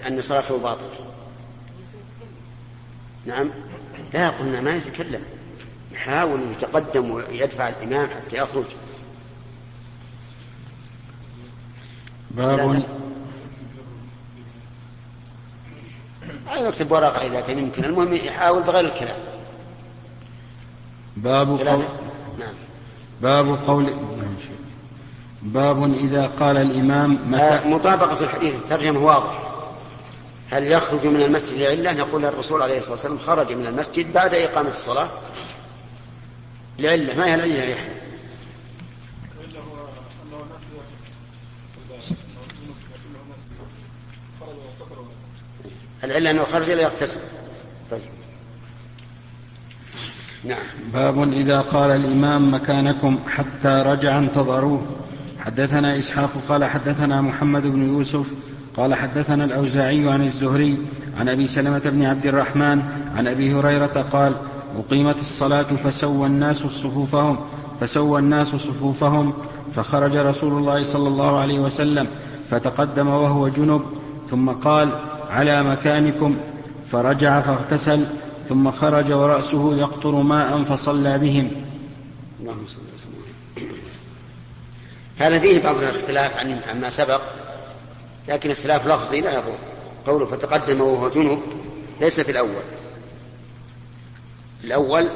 [0.07, 1.13] أن صلاته باطلة.
[3.25, 3.51] نعم.
[4.13, 5.23] لا قلنا ما يتكلم.
[5.91, 8.65] يحاول يتقدم ويدفع الإمام حتى يخرج.
[12.33, 12.83] باب
[16.55, 17.85] أو يكتب ورقة إذا كان يمكن.
[17.85, 19.17] المهم يحاول بغير الكلام.
[21.17, 21.83] باب قول
[22.39, 22.53] نعم.
[23.21, 23.93] باب قول
[25.41, 29.43] باب إذا قال الإمام متى آه مطابقة الحديث الترجمة واضح
[30.51, 34.69] هل يخرج من المسجد لعلة؟ نقول الرسول عليه الصلاة والسلام خرج من المسجد بعد إقامة
[34.69, 35.07] الصلاة.
[36.79, 38.02] لعلة ما هي العلة يا يحيى
[46.03, 47.19] العلة أنه خرج ليغتسل
[47.91, 48.01] طيب.
[50.43, 50.57] نعم.
[50.93, 54.81] باب إذا قال الإمام مكانكم حتى رجع انتظروه.
[55.39, 58.25] حدثنا إسحاق قال حدثنا محمد بن يوسف
[58.77, 60.77] قال حدثنا الأوزاعي عن الزهري
[61.17, 62.81] عن أبي سلمة بن عبد الرحمن
[63.15, 64.35] عن أبي هريرة قال
[64.77, 67.37] أقيمت الصلاة فسوى الناس صفوفهم
[67.81, 69.33] فسوى الناس صفوفهم
[69.73, 72.07] فخرج رسول الله صلى الله عليه وسلم
[72.49, 73.81] فتقدم وهو جنب
[74.33, 76.37] ثم قال على مكانكم
[76.91, 78.05] فرجع فاغتسل
[78.49, 81.51] ثم خرج ورأسه يقطر ماء فصلى بهم.
[82.39, 83.13] اللهم صل وسلم
[85.17, 87.21] هذا فيه بعض الاختلاف عن عما سبق
[88.27, 89.55] لكن اختلاف لفظي لا يضر.
[90.07, 91.39] قوله فتقدم وهو جنب
[92.01, 92.63] ليس في الأول.
[94.63, 95.09] الأول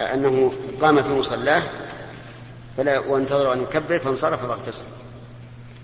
[0.00, 1.62] أنه قام في مصلاه
[2.76, 4.84] فلا وانتظر أن يكبر فانصرف فاغتسل.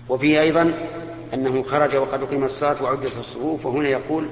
[0.09, 0.73] وفيه أيضا
[1.33, 4.27] أنه خرج وقد أقيمت الصلاة وعدت الصفوف وهنا يقول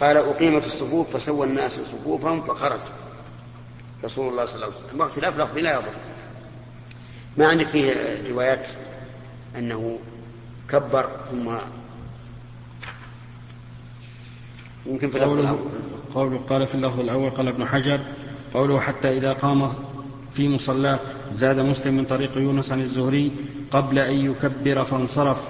[0.00, 2.80] قال أقيمت الصفوف فسوى الناس صفوفهم فخرج.
[4.04, 5.00] رسول الله صلى الله عليه وسلم.
[5.00, 5.92] واختلاف لفظي لا يضر.
[7.36, 7.94] ما عندك فيه
[8.30, 8.68] روايات
[9.58, 9.98] أنه
[10.70, 11.56] كبر ثم
[14.86, 15.58] يمكن في اللفظ الأول؟
[16.14, 18.00] قوله قال في اللفظ الأول قال ابن حجر
[18.54, 19.72] قوله حتى إذا قام
[20.32, 20.98] في مصلاه
[21.32, 23.32] زاد مسلم من طريق يونس عن الزهري
[23.70, 25.42] قبل أن يكبر فانصرف.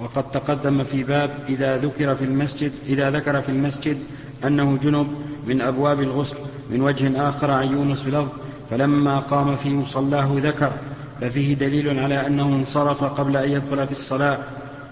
[0.00, 3.98] وقد تقدم في باب إذا ذكر في المسجد إذا ذكر في المسجد
[4.44, 5.06] أنه جنب
[5.46, 6.36] من أبواب الغسل
[6.70, 8.28] من وجه آخر عن يونس بلفظ
[8.70, 10.72] فلما قام في مصلاه ذكر
[11.20, 14.38] ففيه دليل على أنه انصرف قبل أن يدخل في الصلاة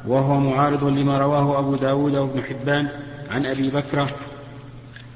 [0.07, 2.89] وهو معارض لما رواه أبو داود وابن حبان
[3.31, 4.09] عن أبي بكرة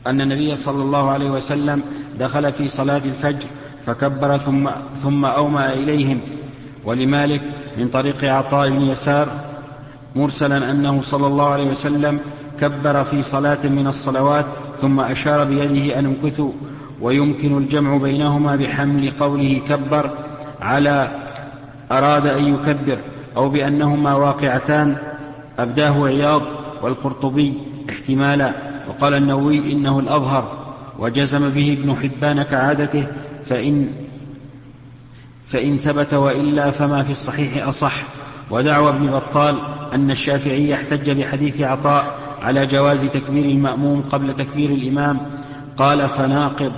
[0.06, 1.82] أن النبي صلى الله عليه وسلم
[2.18, 3.46] دخل في صلاة الفجر
[3.86, 4.70] فكبر ثم,
[5.02, 6.20] ثم أومأ إليهم
[6.84, 7.42] ولمالك
[7.78, 9.51] من طريق عطاء بن يسار
[10.16, 12.20] مرسلا أنه صلى الله عليه وسلم
[12.60, 14.46] كبر في صلاة من الصلوات
[14.80, 16.52] ثم أشار بيده أن امكثوا
[17.00, 20.10] ويمكن الجمع بينهما بحمل قوله كبر
[20.60, 21.08] على
[21.92, 22.98] أراد أن يكبر
[23.36, 24.96] أو بأنهما واقعتان.
[25.58, 26.42] أبداه عياض
[26.82, 27.54] والقرطبي
[27.90, 28.52] احتمالا.
[28.88, 30.52] وقال النووي إنه الأظهر.
[30.98, 33.06] وجزم به ابن حبان كعادته
[33.44, 33.88] فإن
[35.46, 38.02] فإن ثبت وإلا فما في الصحيح أصح.
[38.50, 39.58] ودعوى ابن بطال
[39.94, 45.18] أن الشافعي احتج بحديث عطاء على جواز تكبير المأموم قبل تكبير الإمام.
[45.76, 46.72] قال فناقض.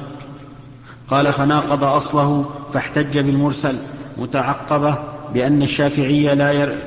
[1.10, 3.76] قال فناقض أصله فاحتج بالمرسل
[4.18, 4.98] متعقبة
[5.34, 6.78] بأن الشافعي لا ير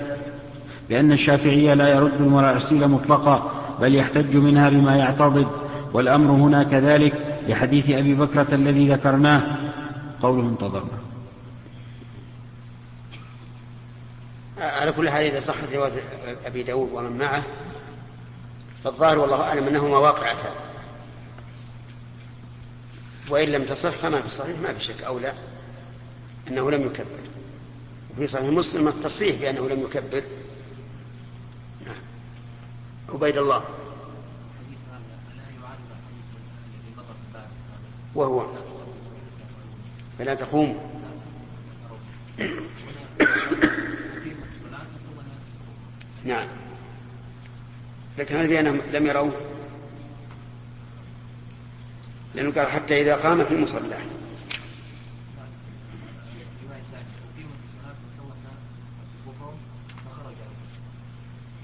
[0.90, 3.52] بأن الشافعي لا يرد المراسيل مطلقا
[3.82, 5.48] بل يحتج منها بما يعتضد.
[5.94, 7.14] والأمر هنا كذلك
[7.50, 9.44] لحديث أبي بكرة الذي ذكرناه.
[10.22, 10.98] قوله انتظرنا.
[14.60, 16.04] على كل حال إذا صحت رواية
[16.46, 17.44] أبي داود ومن معه
[18.84, 20.54] فالظاهر والله أعلم أنهما واقعتان.
[23.30, 25.04] وإن لم تصح فما في الصحيح ما في شك.
[25.04, 25.34] أولى
[26.48, 27.06] أنه لم يكبر.
[28.14, 30.24] وفي صحيح مسلم التصريح بأنه لم يكبر.
[31.86, 31.96] نعم.
[33.10, 33.64] عبيد الله.
[38.16, 38.48] وهو.
[40.20, 40.98] فلا تقوم.
[46.28, 46.48] نعم.
[48.18, 49.42] لكن هل بأنهم لم يروه
[52.36, 54.02] لأنه قال حتى إذا قام في مصلاه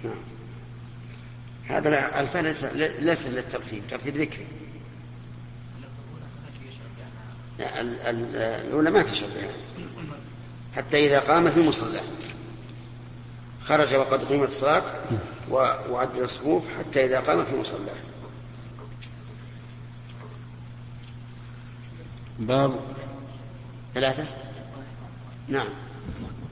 [0.03, 0.13] نعم.
[1.67, 2.55] هذا الفعل
[3.05, 4.47] ليس للترتيب ترتيب ذكري.
[7.59, 9.49] الأولى ما تشبه
[10.75, 11.99] حتى إذا قام في مصلى
[13.65, 14.83] خرج وقد قيمت الصلاة
[15.89, 17.91] وعد الصفوف حتى إذا قام في مصلى
[22.39, 22.79] باب
[23.93, 24.25] ثلاثة؟
[25.47, 25.67] نعم.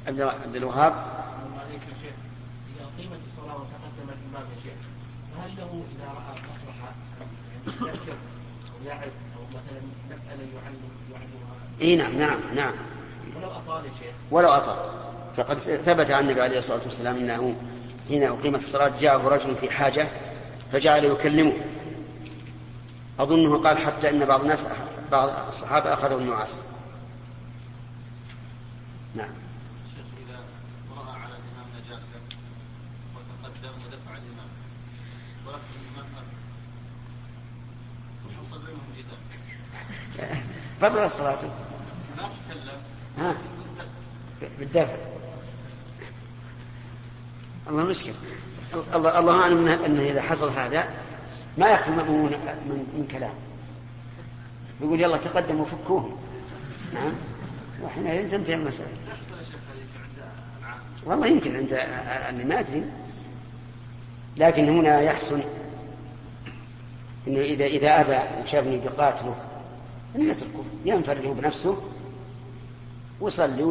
[0.08, 0.94] عبد الوهاب
[2.76, 4.74] إذا قيمت الصلاة وتقدم الباب يا شيخ
[5.36, 6.92] فهل له إذا رأى مصلحة
[7.68, 8.14] يذكر
[8.72, 9.82] أو يعرف أو مثلا
[10.12, 12.74] مسألة يعلم يعلمها اي نعم نعم نعم.
[13.36, 14.14] ولو أطال يا شيخ.
[14.32, 15.12] ولو أطال.
[15.38, 17.56] فقد ثبت عن النبي عليه الصلاة والسلام أنه
[18.08, 20.08] حين أقيمت الصلاة جاءه رجل في حاجة
[20.72, 21.54] فجعل يكلمه.
[23.20, 24.68] أظنه قال حتى أن بعض الناس
[25.12, 26.62] بعض الصحابة أخذوا النعاس.
[29.16, 29.30] نعم.
[40.82, 41.38] فضل الصلاة
[42.18, 42.78] ما تكلم
[43.18, 43.36] ها.
[44.60, 44.96] بالدفع.
[47.72, 48.12] الله مشكل
[48.96, 50.86] الله الله أعلم انه إذا حصل هذا
[51.58, 53.34] ما يخلو مأمون من, من كلام.
[54.82, 56.18] يقول يلا تقدموا فكوهم
[56.94, 57.14] نعم.
[57.84, 58.90] وحينئذ تنتهي المسألة.
[61.06, 61.80] والله يمكن عند
[62.30, 62.86] اللي ما أدري.
[64.38, 65.42] لكن هنا يحسن
[67.28, 69.36] إنه اذا إذا أبى وشافني بقاتله
[70.16, 71.78] ان يتركه ينفرد بنفسه
[73.22, 73.64] ويصلي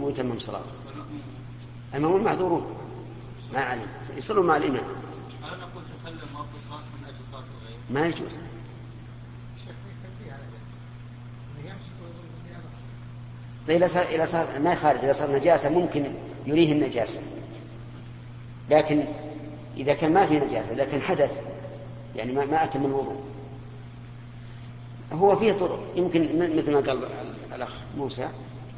[0.00, 0.72] ويتمم صلاته.
[1.94, 2.81] المأمون معذورون.
[3.52, 3.86] ما علم
[4.16, 4.84] يصلوا مع الإمام؟
[7.90, 8.40] ما يجوز.
[13.68, 14.98] إذا صار إذا صار ما خارج.
[14.98, 16.12] إذا صار نجاسة ممكن
[16.46, 17.20] يريه النجاسة.
[18.70, 19.04] لكن
[19.76, 21.40] إذا كان ما في نجاسة لكن حدث
[22.16, 23.22] يعني ما ما أتم الوضوء.
[25.12, 25.92] هو فيه طرق.
[25.96, 27.06] يمكن مثل ما قال
[27.54, 28.28] الأخ موسى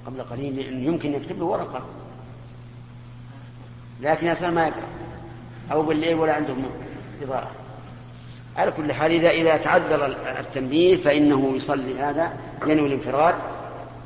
[0.06, 1.86] قبل قليل يمكن يكتب له ورقة.
[4.00, 4.88] لكن يصير ما يقرأ.
[5.72, 6.64] أو بالليل ولا عندهم
[7.22, 7.50] إضاءة.
[8.56, 10.06] على كل حال إذا إذا تعذر
[10.40, 11.98] التنبيه فإنه يصلي.
[11.98, 12.32] هذا
[12.66, 13.34] ينوي الانفراد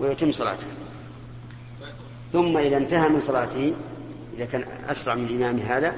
[0.01, 0.67] ويتم صلاته.
[2.33, 3.73] ثم إذا انتهى من صلاته
[4.37, 5.93] إذا كان أسرع من إمام هذا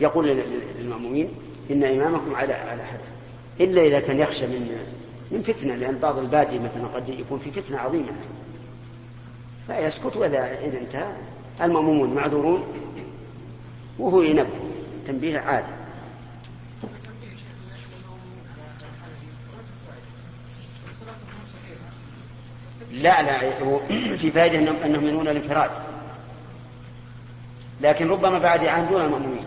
[0.00, 0.42] يقول
[0.78, 1.28] للمأمومين
[1.70, 2.98] إن إمامكم على على حد
[3.60, 4.76] إلا إذا كان يخشى من
[5.30, 8.12] من فتنة لأن بعض البادية مثلا قد يكون في فتنة عظيمة.
[9.66, 11.12] فيسكت وإذا إذا انتهى.
[11.62, 12.64] المأمومون معذورون.
[13.98, 14.70] وهو ينبه
[15.06, 15.86] تنبيه عادي.
[22.92, 23.40] لا لا
[24.20, 25.70] في فائدة أنهم, ينون الانفراد.
[27.80, 29.44] لكن ربما بعد عام دون المأمومين.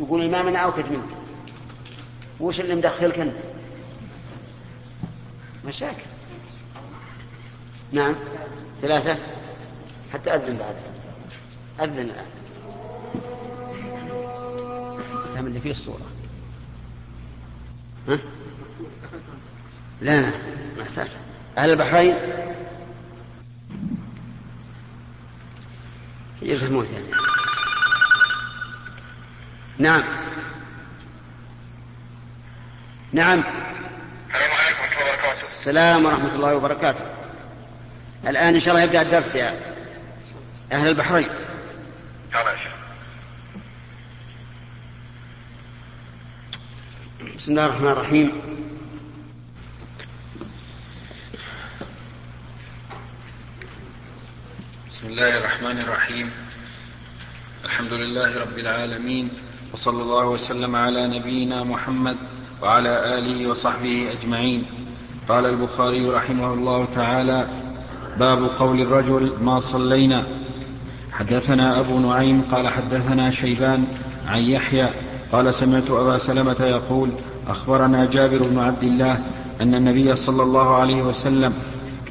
[0.00, 1.08] يقول إمامنا أوكد منك.
[2.40, 3.36] وش اللي مدخلك أنت؟
[5.64, 6.02] مشاكل.
[7.92, 8.14] نعم.
[8.82, 9.16] ثلاثة.
[10.12, 10.76] حتى أذن بعد.
[11.80, 12.31] أذن الآن.
[15.42, 16.10] الكلام اللي فيه الصورة.
[18.08, 18.18] ها؟
[20.00, 20.30] لا لا
[20.76, 21.08] ما يحتاج
[21.58, 22.16] أهل البحرين؟
[26.42, 27.06] يفهمون يعني.
[29.78, 30.04] نعم.
[33.12, 33.44] نعم.
[34.30, 35.42] السلام عليكم ورحمة الله وبركاته.
[35.42, 37.04] السلام ورحمة الله وبركاته.
[38.26, 39.60] الآن إن شاء الله يبدأ الدرس يا
[40.72, 41.28] أهل البحرين
[42.32, 42.72] يلا يا شيخ.
[47.42, 48.30] بسم الله الرحمن الرحيم.
[54.90, 56.30] بسم الله الرحمن الرحيم.
[57.64, 59.28] الحمد لله رب العالمين
[59.72, 62.16] وصلى الله وسلم على نبينا محمد
[62.62, 64.64] وعلى آله وصحبه أجمعين.
[65.28, 67.48] قال البخاري رحمه الله تعالى
[68.18, 70.26] باب قول الرجل ما صلينا.
[71.12, 73.86] حدثنا أبو نعيم قال حدثنا شيبان
[74.26, 74.88] عن يحيى
[75.32, 77.10] قال سمعت أبا سلمة يقول
[77.48, 79.18] أخبرنا جابر بن عبد الله
[79.60, 81.52] أن النبي صلى الله عليه وسلم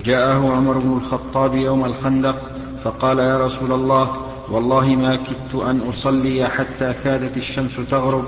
[0.05, 2.35] جاءه عمر بن الخطاب يوم الخندق
[2.83, 4.15] فقال يا رسول الله
[4.49, 8.25] والله ما كدت أن أصلي حتى كادت الشمس تغرب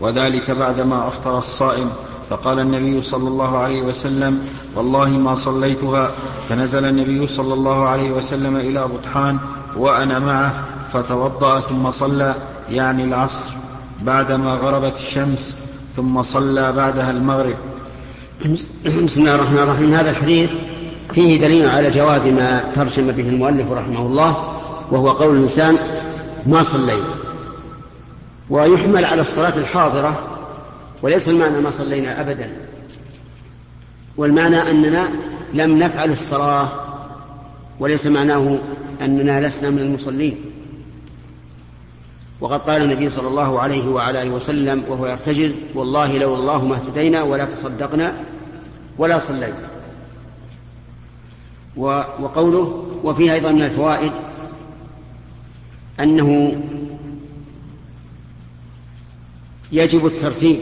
[0.00, 1.90] وذلك بعدما أفطر الصائم.
[2.30, 6.10] فقال النبي صلى الله عليه وسلم والله ما صليتها.
[6.48, 9.38] فنزل النبي صلى الله عليه وسلم إلى بطحان
[9.76, 10.54] وأنا معه
[10.92, 12.34] فتوضأ ثم صلى
[12.70, 13.54] يعني العصر
[14.02, 15.65] بعدما غربت الشمس.
[15.96, 17.56] ثم صلى بعدها المغرب.
[18.86, 19.94] بسم الله الرحمن الرحيم.
[19.94, 20.50] هذا الحديث
[21.12, 24.30] فيه دليل على جواز ما ترجم به المؤلف رحمه الله
[24.90, 25.78] وهو قول الإنسان
[26.46, 27.04] ما صليت.
[28.50, 30.38] ويحمل على الصلاة الحاضرة
[31.02, 32.52] وليس المعنى ما صلينا أبدا.
[34.16, 35.08] والمعنى أننا
[35.54, 36.68] لم نفعل الصلاة
[37.80, 38.58] وليس معناه
[39.02, 40.36] أننا لسنا من المصلين.
[42.40, 46.76] وقد قال النبي صلى الله عليه وعلى آله وسلم وهو يرتجز والله لو الله ما
[46.76, 48.24] اهتدينا ولا تصدقنا
[48.98, 49.68] ولا صلينا.
[51.76, 54.12] وقوله وفيه أيضا من الفوائد
[56.00, 56.62] أنه
[59.72, 60.58] يجب الترتيب